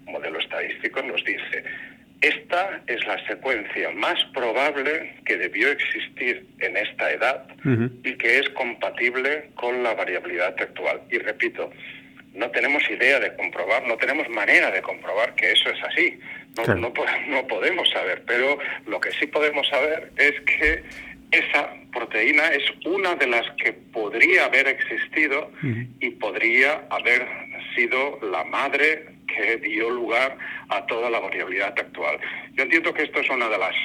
un 0.06 0.14
modelo 0.14 0.40
estadístico, 0.40 1.02
nos 1.02 1.24
dice, 1.24 1.64
esta 2.22 2.82
es 2.88 3.06
la 3.06 3.26
secuencia 3.28 3.92
más 3.92 4.22
probable 4.34 5.16
que 5.26 5.38
debió 5.38 5.70
existir 5.70 6.48
en 6.60 6.76
esta 6.76 7.12
edad 7.12 7.48
y 8.04 8.14
que 8.16 8.40
es 8.40 8.50
compatible 8.50 9.50
con 9.56 9.84
la 9.84 9.94
variabilidad 9.94 10.56
actual. 10.60 11.02
Y 11.12 11.20
repito, 11.20 11.72
no 12.34 12.50
tenemos 12.52 12.84
idea 12.90 13.20
de 13.20 13.36
comprobar, 13.36 13.88
no 13.88 13.98
tenemos 13.98 14.28
manera 14.30 14.72
de 14.72 14.82
comprobar 14.82 15.36
que 15.36 15.52
eso 15.52 15.70
es 15.70 15.84
así. 15.84 16.20
No, 16.56 16.76
no, 16.76 17.48
podemos 17.48 17.90
saber, 17.92 18.24
pero 18.26 18.58
lo 18.88 19.00
que 19.00 19.12
sí 19.12 19.28
podemos 19.28 19.68
saber 19.68 20.12
es 20.18 20.34
que 20.42 20.84
esa 21.32 21.74
proteína 21.92 22.48
es 22.50 22.64
una 22.86 23.16
de 23.16 23.28
las 23.28 23.46
que 23.58 23.74
podría 23.74 24.46
haber 24.46 24.68
existido 24.68 25.52
y 26.00 26.10
podría 26.12 26.86
haber 26.90 27.28
sido 27.76 28.20
la 28.32 28.44
madre 28.46 29.06
que 29.28 29.58
dio 29.58 29.90
lugar 29.90 30.38
a 30.70 30.86
toda 30.86 31.10
la 31.10 31.20
variabilidad 31.20 31.78
actual. 31.78 32.20
Yo 32.54 32.64
entiendo 32.64 32.94
que 32.94 33.04
esto 33.04 33.20
es 33.20 33.30
una 33.30 33.50
de 33.50 33.58
las 33.58 33.76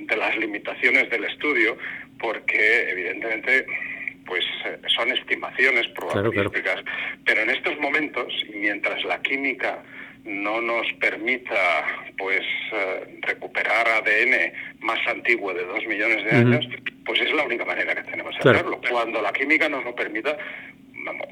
de 0.00 0.16
las 0.16 0.36
limitaciones 0.36 1.08
del 1.10 1.24
estudio 1.24 1.78
porque 2.18 2.90
evidentemente 2.90 3.66
pues 4.26 4.44
eh, 4.66 4.78
son 4.94 5.10
estimaciones 5.10 5.88
probabilísticas, 5.88 6.84
pero 7.24 7.42
en 7.42 7.50
estos 7.50 7.78
momentos 7.80 8.32
mientras 8.54 9.02
la 9.04 9.20
química 9.22 9.82
no 10.24 10.60
nos 10.60 10.86
permita 10.94 11.84
pues 12.18 12.42
eh, 12.72 13.18
recuperar 13.22 13.88
ADN 13.88 14.52
más 14.80 14.98
antiguo 15.06 15.52
de 15.52 15.64
dos 15.64 15.86
millones 15.86 16.24
de 16.24 16.30
años, 16.30 16.68
pues 17.04 17.20
es 17.20 17.32
la 17.32 17.44
única 17.44 17.64
manera 17.64 17.94
que 17.94 18.10
tenemos 18.10 18.34
de 18.34 18.50
hacerlo. 18.50 18.80
Cuando 18.88 19.20
la 19.20 19.32
química 19.32 19.68
nos 19.68 19.84
lo 19.84 19.94
permita, 19.94 20.36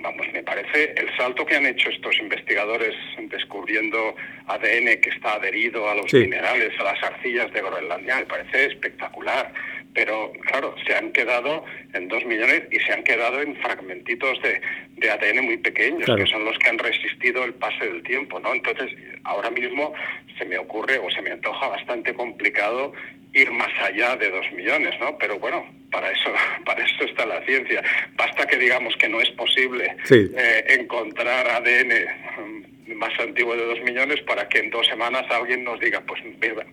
vamos, 0.02 0.26
me 0.32 0.42
parece 0.42 0.94
el 0.96 1.14
salto 1.16 1.44
que 1.44 1.56
han 1.56 1.66
hecho 1.66 1.90
estos 1.90 2.18
investigadores 2.18 2.94
descubriendo 3.28 4.14
ADN 4.46 5.00
que 5.00 5.10
está 5.14 5.34
adherido 5.34 5.88
a 5.88 5.94
los 5.94 6.12
minerales, 6.12 6.78
a 6.78 6.84
las 6.84 7.02
arcillas 7.02 7.52
de 7.52 7.60
Groenlandia, 7.60 8.16
me 8.16 8.26
parece 8.26 8.66
espectacular. 8.66 9.52
Pero 9.94 10.32
claro, 10.42 10.74
se 10.86 10.94
han 10.94 11.10
quedado 11.12 11.64
en 11.94 12.08
dos 12.08 12.24
millones 12.24 12.64
y 12.70 12.78
se 12.78 12.92
han 12.92 13.02
quedado 13.02 13.40
en 13.40 13.56
fragmentitos 13.56 14.40
de, 14.42 14.60
de 14.96 15.10
ADN 15.10 15.44
muy 15.44 15.56
pequeños, 15.56 16.08
que 16.14 16.26
son 16.26 16.44
los 16.44 16.56
que 16.58 16.68
han 16.68 16.78
resistido 16.78 17.42
el 17.42 17.54
pase 17.54 17.86
del 17.86 18.02
tiempo, 18.02 18.38
¿no? 18.38 18.54
Entonces, 18.54 18.92
ahora 19.24 19.50
mismo 19.50 19.94
se 20.38 20.44
me 20.44 20.58
ocurre 20.58 20.98
o 20.98 21.10
se 21.10 21.22
me 21.22 21.32
antoja 21.32 21.68
bastante 21.68 22.14
complicado 22.14 22.92
ir 23.32 23.50
más 23.52 23.70
allá 23.80 24.16
de 24.16 24.30
dos 24.30 24.50
millones, 24.52 24.94
¿no? 25.00 25.16
Pero 25.18 25.38
bueno, 25.38 25.64
para 25.90 26.10
eso, 26.10 26.32
para 26.64 26.84
eso 26.84 27.04
está 27.04 27.26
la 27.26 27.44
ciencia. 27.44 27.82
Basta 28.16 28.46
que 28.46 28.56
digamos 28.56 28.96
que 28.96 29.08
no 29.08 29.20
es 29.20 29.30
posible 29.30 29.96
eh, 30.10 30.64
encontrar 30.68 31.46
ADN 31.48 31.92
mm, 32.38 32.94
más 32.94 33.12
antiguo 33.20 33.54
de 33.54 33.64
dos 33.64 33.80
millones 33.82 34.20
para 34.22 34.48
que 34.48 34.58
en 34.58 34.70
dos 34.70 34.86
semanas 34.86 35.24
alguien 35.30 35.62
nos 35.62 35.78
diga, 35.78 36.00
pues 36.00 36.22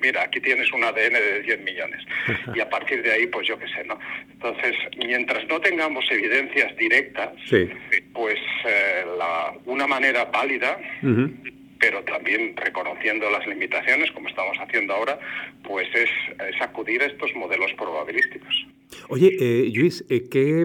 mira, 0.02 0.24
aquí 0.24 0.40
tienes 0.40 0.72
un 0.72 0.84
ADN 0.84 1.14
de 1.14 1.42
10 1.42 1.60
millones. 1.62 2.02
Y 2.56 2.60
a 2.60 2.70
partir 2.70 3.04
de 3.04 3.12
ahí, 3.12 3.28
pues 3.28 3.48
yo 3.48 3.58
qué 3.60 3.68
sé, 3.68 3.84
¿no? 3.86 4.00
Entonces, 4.32 4.76
mientras 4.98 5.46
no 5.48 5.60
tengamos 5.60 6.06
evidencias 6.10 6.76
directas, 6.78 7.32
pues 8.14 8.40
eh, 8.66 9.06
la, 9.18 9.54
una 9.66 9.88
manera 9.88 10.26
válida 10.26 10.78
pero 11.80 12.04
también 12.04 12.56
reconociendo 12.56 13.30
las 13.30 13.46
limitaciones, 13.48 14.12
como 14.12 14.30
estamos 14.30 14.58
haciendo 14.60 14.94
ahora, 14.94 15.20
pues 15.64 15.88
es, 15.94 16.10
acudir 16.62 17.02
a 17.02 17.06
estos 17.06 17.34
modelos 17.36 17.72
probabilísticos. 17.74 18.68
Oye, 19.10 19.36
eh, 19.40 19.72
Luis, 19.74 20.06
eh, 20.10 20.24
¿qué, 20.30 20.64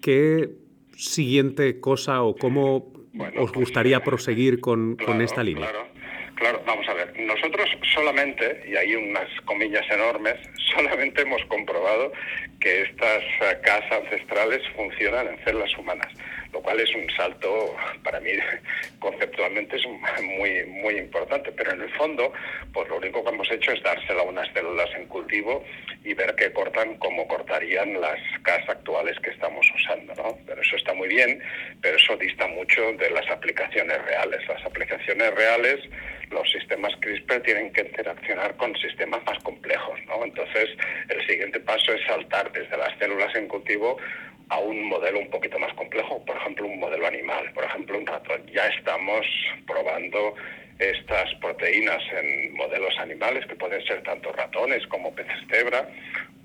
¿qué 0.00 0.48
siguiente 0.96 1.80
cosa 1.80 2.22
o 2.22 2.34
cómo 2.34 2.76
os 2.76 3.32
pues, 3.34 3.52
gustaría 3.52 4.00
proseguir 4.00 4.60
con, 4.60 4.96
con 4.96 5.20
esta 5.20 5.42
línea? 5.42 5.70
Claro, 5.70 5.88
claro, 6.34 6.62
vamos 6.66 6.88
a 6.88 6.94
ver. 6.94 7.12
Nosotros 7.20 7.68
solamente, 7.94 8.64
y 8.68 8.76
hay 8.76 8.94
unas 8.94 9.28
comillas 9.44 9.84
enormes, 9.90 10.34
solamente 10.74 11.22
hemos 11.22 11.44
comprobado 11.46 12.12
que 12.60 12.82
estas 12.82 13.22
casas 13.62 14.02
ancestrales 14.02 14.62
funcionan 14.74 15.28
en 15.28 15.44
células 15.44 15.76
humanas 15.78 16.08
lo 16.56 16.62
cual 16.62 16.80
es 16.80 16.94
un 16.94 17.06
salto 17.10 17.76
para 18.02 18.18
mí 18.18 18.30
conceptualmente 18.98 19.76
es 19.76 19.82
muy 20.22 20.64
muy 20.64 20.96
importante 20.96 21.52
pero 21.52 21.72
en 21.72 21.82
el 21.82 21.90
fondo 21.90 22.32
pues 22.72 22.88
lo 22.88 22.96
único 22.96 23.22
que 23.22 23.28
hemos 23.28 23.50
hecho 23.50 23.72
es 23.72 23.82
dársela 23.82 24.22
a 24.22 24.24
unas 24.24 24.50
células 24.54 24.88
en 24.94 25.06
cultivo 25.06 25.62
y 26.02 26.14
ver 26.14 26.34
que 26.34 26.50
cortan 26.52 26.96
como 26.96 27.28
cortarían 27.28 28.00
las 28.00 28.18
casas 28.42 28.70
actuales 28.70 29.18
que 29.20 29.30
estamos 29.30 29.66
usando 29.74 30.14
no 30.14 30.38
pero 30.46 30.62
eso 30.62 30.76
está 30.76 30.94
muy 30.94 31.08
bien 31.08 31.42
pero 31.82 31.98
eso 31.98 32.16
dista 32.16 32.46
mucho 32.46 32.80
de 32.94 33.10
las 33.10 33.28
aplicaciones 33.30 34.02
reales. 34.04 34.40
Las 34.48 34.64
aplicaciones 34.64 35.34
reales 35.34 35.78
los 36.30 36.50
sistemas 36.50 36.92
CRISPR 37.00 37.40
tienen 37.42 37.70
que 37.72 37.82
interaccionar 37.82 38.56
con 38.56 38.74
sistemas 38.76 39.22
más 39.26 39.38
complejos 39.44 40.00
no 40.06 40.24
entonces 40.24 40.70
el 41.10 41.26
siguiente 41.26 41.60
paso 41.60 41.92
es 41.92 42.00
saltar 42.06 42.50
desde 42.52 42.78
las 42.78 42.96
células 42.98 43.34
en 43.34 43.46
cultivo 43.46 43.98
a 44.48 44.58
un 44.58 44.84
modelo 44.84 45.18
un 45.18 45.30
poquito 45.30 45.58
más 45.58 45.72
complejo, 45.74 46.24
por 46.24 46.36
ejemplo, 46.36 46.66
un 46.66 46.78
modelo 46.78 47.06
animal, 47.06 47.52
por 47.52 47.64
ejemplo, 47.64 47.98
un 47.98 48.06
ratón. 48.06 48.46
Ya 48.52 48.66
estamos 48.68 49.26
probando 49.66 50.34
estas 50.78 51.34
proteínas 51.36 52.02
en 52.12 52.54
modelos 52.54 52.96
animales 52.98 53.46
que 53.46 53.56
pueden 53.56 53.84
ser 53.86 54.02
tanto 54.02 54.32
ratones 54.32 54.86
como 54.88 55.14
peces 55.14 55.38
cebra 55.50 55.88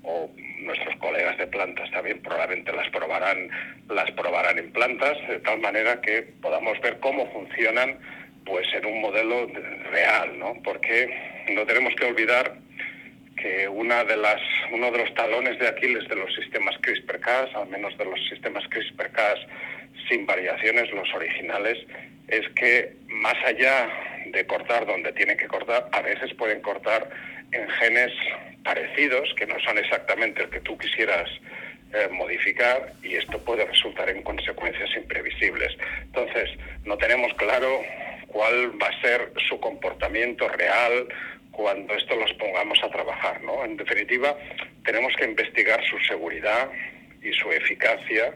o 0.04 0.30
nuestros 0.60 0.96
colegas 0.96 1.36
de 1.38 1.46
plantas 1.46 1.90
también 1.90 2.20
probablemente 2.22 2.72
las 2.72 2.88
probarán 2.90 3.50
las 3.88 4.10
probarán 4.12 4.58
en 4.58 4.72
plantas 4.72 5.16
de 5.28 5.38
tal 5.40 5.60
manera 5.60 6.00
que 6.00 6.22
podamos 6.40 6.80
ver 6.80 6.98
cómo 7.00 7.30
funcionan 7.30 7.98
pues 8.44 8.66
en 8.74 8.86
un 8.86 9.00
modelo 9.00 9.46
real, 9.90 10.38
¿no? 10.38 10.54
Porque 10.64 11.14
no 11.54 11.64
tenemos 11.64 11.94
que 11.94 12.06
olvidar 12.06 12.54
que 13.42 13.68
una 13.68 14.04
de 14.04 14.16
las, 14.16 14.40
uno 14.70 14.90
de 14.92 14.98
los 14.98 15.14
talones 15.14 15.58
de 15.58 15.66
Aquiles 15.66 16.08
de 16.08 16.14
los 16.14 16.32
sistemas 16.34 16.76
CRISPR-Cas, 16.80 17.54
al 17.56 17.68
menos 17.68 17.98
de 17.98 18.04
los 18.04 18.20
sistemas 18.28 18.62
CRISPR-Cas 18.70 19.40
sin 20.08 20.24
variaciones, 20.26 20.90
los 20.92 21.12
originales, 21.12 21.76
es 22.28 22.48
que 22.50 22.94
más 23.08 23.34
allá 23.44 23.88
de 24.26 24.46
cortar 24.46 24.86
donde 24.86 25.12
tiene 25.12 25.36
que 25.36 25.48
cortar, 25.48 25.88
a 25.90 26.02
veces 26.02 26.32
pueden 26.34 26.62
cortar 26.62 27.10
en 27.50 27.68
genes 27.68 28.12
parecidos, 28.62 29.34
que 29.36 29.46
no 29.46 29.58
son 29.60 29.76
exactamente 29.76 30.42
el 30.42 30.50
que 30.50 30.60
tú 30.60 30.78
quisieras 30.78 31.28
eh, 31.92 32.08
modificar, 32.12 32.92
y 33.02 33.16
esto 33.16 33.44
puede 33.44 33.66
resultar 33.66 34.08
en 34.08 34.22
consecuencias 34.22 34.88
imprevisibles. 34.96 35.76
Entonces, 36.02 36.48
no 36.84 36.96
tenemos 36.96 37.34
claro 37.34 37.82
cuál 38.28 38.80
va 38.80 38.86
a 38.86 39.00
ser 39.02 39.32
su 39.48 39.58
comportamiento 39.58 40.48
real, 40.48 41.08
cuando 41.52 41.94
esto 41.94 42.16
los 42.16 42.32
pongamos 42.34 42.82
a 42.82 42.90
trabajar. 42.90 43.40
¿no? 43.42 43.64
En 43.64 43.76
definitiva, 43.76 44.36
tenemos 44.84 45.14
que 45.16 45.26
investigar 45.26 45.80
su 45.84 45.98
seguridad 46.00 46.70
y 47.22 47.32
su 47.32 47.50
eficacia 47.52 48.34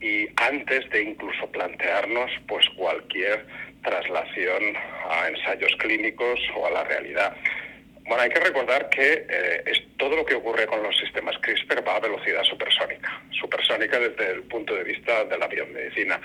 y 0.00 0.26
antes 0.36 0.88
de 0.90 1.02
incluso 1.02 1.46
plantearnos 1.50 2.30
pues 2.46 2.66
cualquier 2.76 3.46
traslación 3.82 4.76
a 5.08 5.28
ensayos 5.28 5.74
clínicos 5.78 6.40
o 6.56 6.66
a 6.66 6.70
la 6.70 6.84
realidad. 6.84 7.36
Bueno, 8.06 8.22
hay 8.22 8.30
que 8.30 8.40
recordar 8.40 8.90
que 8.90 9.26
eh, 9.28 9.62
es, 9.64 9.82
todo 9.96 10.16
lo 10.16 10.26
que 10.26 10.34
ocurre 10.34 10.66
con 10.66 10.82
los 10.82 10.96
sistemas 10.98 11.36
CRISPR 11.38 11.86
va 11.86 11.96
a 11.96 12.00
velocidad 12.00 12.42
supersónica, 12.42 13.22
supersónica 13.30 13.98
desde 13.98 14.32
el 14.32 14.42
punto 14.42 14.74
de 14.74 14.84
vista 14.84 15.24
de 15.24 15.38
la 15.38 15.48
biomedicina. 15.48 16.20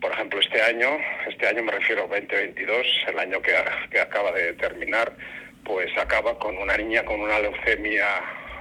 Por 0.00 0.12
ejemplo, 0.12 0.40
este 0.40 0.60
año, 0.60 0.98
este 1.26 1.48
año 1.48 1.62
me 1.62 1.72
refiero 1.72 2.04
a 2.04 2.08
2022, 2.08 2.86
el 3.08 3.18
año 3.18 3.40
que, 3.40 3.54
que 3.90 3.98
acaba 3.98 4.30
de 4.32 4.52
terminar, 4.54 5.12
pues 5.66 5.90
acaba 5.98 6.38
con 6.38 6.56
una 6.56 6.76
niña 6.76 7.04
con 7.04 7.20
una 7.20 7.40
leucemia 7.40 8.06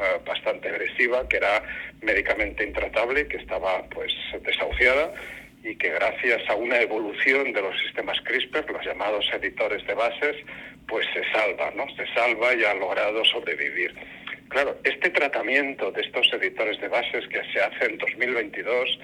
eh, 0.01 0.19
bastante 0.25 0.69
agresiva, 0.69 1.27
que 1.29 1.37
era 1.37 1.63
médicamente 2.01 2.63
intratable, 2.63 3.27
que 3.27 3.37
estaba 3.37 3.83
pues 3.89 4.11
desahuciada 4.41 5.13
y 5.63 5.75
que 5.77 5.89
gracias 5.89 6.41
a 6.49 6.55
una 6.55 6.81
evolución 6.81 7.53
de 7.53 7.61
los 7.61 7.79
sistemas 7.81 8.19
CRISPR, 8.21 8.69
los 8.71 8.85
llamados 8.85 9.25
editores 9.33 9.85
de 9.87 9.93
bases, 9.93 10.35
pues 10.87 11.07
se 11.13 11.23
salva, 11.31 11.71
¿no? 11.75 11.85
Se 11.95 12.05
salva 12.13 12.53
y 12.53 12.63
ha 12.63 12.73
logrado 12.73 13.23
sobrevivir. 13.25 13.95
Claro, 14.49 14.77
este 14.83 15.09
tratamiento 15.09 15.91
de 15.91 16.01
estos 16.01 16.31
editores 16.33 16.79
de 16.79 16.87
bases 16.87 17.27
que 17.29 17.41
se 17.51 17.61
hace 17.61 17.85
en 17.85 17.97
2022 17.97 18.99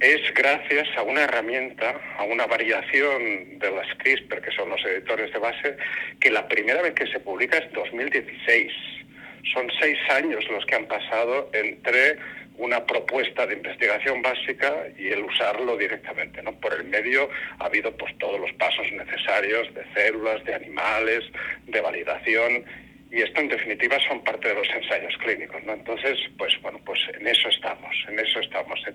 es 0.00 0.32
gracias 0.34 0.88
a 0.96 1.02
una 1.02 1.24
herramienta, 1.24 2.00
a 2.16 2.24
una 2.24 2.46
variación 2.46 3.58
de 3.58 3.70
las 3.70 3.86
CRISPR, 3.98 4.40
que 4.40 4.50
son 4.50 4.70
los 4.70 4.82
editores 4.84 5.30
de 5.32 5.38
base, 5.38 5.76
que 6.18 6.30
la 6.30 6.48
primera 6.48 6.80
vez 6.80 6.94
que 6.94 7.06
se 7.06 7.20
publica 7.20 7.58
es 7.58 7.70
2016. 7.72 8.72
Son 9.52 9.70
seis 9.78 9.98
años 10.10 10.42
los 10.50 10.64
que 10.64 10.74
han 10.74 10.86
pasado 10.86 11.50
entre 11.52 12.18
una 12.56 12.84
propuesta 12.84 13.46
de 13.46 13.54
investigación 13.54 14.22
básica 14.22 14.86
y 14.98 15.08
el 15.08 15.24
usarlo 15.24 15.76
directamente. 15.76 16.42
¿no? 16.42 16.52
Por 16.52 16.74
el 16.74 16.84
medio 16.84 17.28
ha 17.58 17.66
habido 17.66 17.94
pues, 17.96 18.16
todos 18.18 18.40
los 18.40 18.52
pasos 18.54 18.86
necesarios 18.92 19.72
de 19.74 19.84
células, 19.94 20.44
de 20.44 20.54
animales, 20.54 21.24
de 21.66 21.80
validación 21.80 22.64
y 23.10 23.22
esto 23.22 23.40
en 23.40 23.48
definitiva 23.48 23.98
son 24.06 24.22
parte 24.22 24.48
de 24.48 24.54
los 24.54 24.68
ensayos 24.70 25.16
clínicos, 25.18 25.62
¿no? 25.64 25.72
Entonces, 25.72 26.16
pues 26.38 26.52
bueno, 26.62 26.80
pues 26.84 27.00
en 27.18 27.26
eso 27.26 27.48
estamos, 27.48 27.94
en 28.08 28.18
eso 28.18 28.38
estamos. 28.38 28.80
Se, 28.82 28.92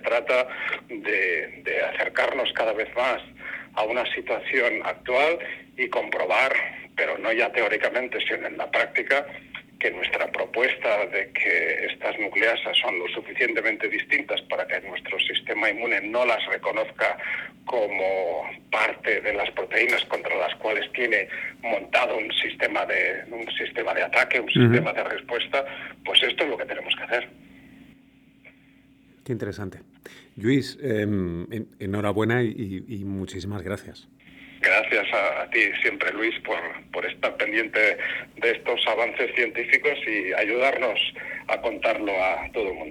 trata 0.00 0.46
de, 0.88 1.82
acercarnos 1.94 2.52
cada 2.52 2.74
vez 2.74 2.94
más 2.94 3.22
a 3.74 3.84
una 3.84 4.04
situación 4.14 4.82
actual 4.84 5.38
y 5.78 5.88
comprobar, 5.88 6.52
pero 6.94 7.16
no 7.18 7.32
ya 7.32 7.50
teóricamente, 7.52 8.18
sino 8.28 8.46
en 8.46 8.58
la 8.58 8.70
práctica, 8.70 9.26
que 9.84 9.90
nuestra 9.90 10.32
propuesta 10.32 11.04
de 11.12 11.30
que 11.32 11.84
estas 11.92 12.18
nucleasas 12.18 12.74
son 12.80 12.98
lo 12.98 13.06
suficientemente 13.08 13.86
distintas 13.86 14.40
para 14.48 14.66
que 14.66 14.80
nuestro 14.80 15.18
sistema 15.20 15.68
inmune 15.68 16.00
no 16.00 16.24
las 16.24 16.42
reconozca 16.46 17.18
como 17.66 18.48
parte 18.70 19.20
de 19.20 19.34
las 19.34 19.50
proteínas 19.50 20.02
contra 20.06 20.34
las 20.38 20.54
cuales 20.54 20.90
tiene 20.92 21.28
montado 21.60 22.16
un 22.16 22.32
sistema 22.32 22.86
de 22.86 23.26
un 23.30 23.46
sistema 23.58 23.92
de 23.92 24.04
ataque, 24.04 24.40
un 24.40 24.50
sistema 24.50 24.90
de 24.94 25.04
respuesta, 25.04 25.62
pues 26.02 26.22
esto 26.22 26.44
es 26.44 26.48
lo 26.48 26.56
que 26.56 26.64
tenemos 26.64 26.94
que 26.96 27.02
hacer. 27.02 27.28
Qué 29.22 29.32
interesante. 29.32 29.80
Luis, 30.36 30.78
em, 30.80 31.46
enhorabuena 31.78 32.42
y 32.42 33.02
muchísimas 33.04 33.60
gracias. 33.60 34.08
Gracias 34.64 35.06
a, 35.12 35.50
ti 35.50 35.60
siempre, 35.82 36.10
Luis, 36.12 36.34
por, 36.40 36.58
por 36.90 37.04
estar 37.04 37.36
pendiente 37.36 37.98
de 38.36 38.50
estos 38.50 38.80
avances 38.86 39.34
científicos 39.34 39.92
y 40.06 40.32
ayudarnos 40.32 40.98
a 41.48 41.60
contarlo 41.60 42.12
a 42.12 42.50
todo 42.52 42.68
el 42.68 42.74
mundo. 42.74 42.84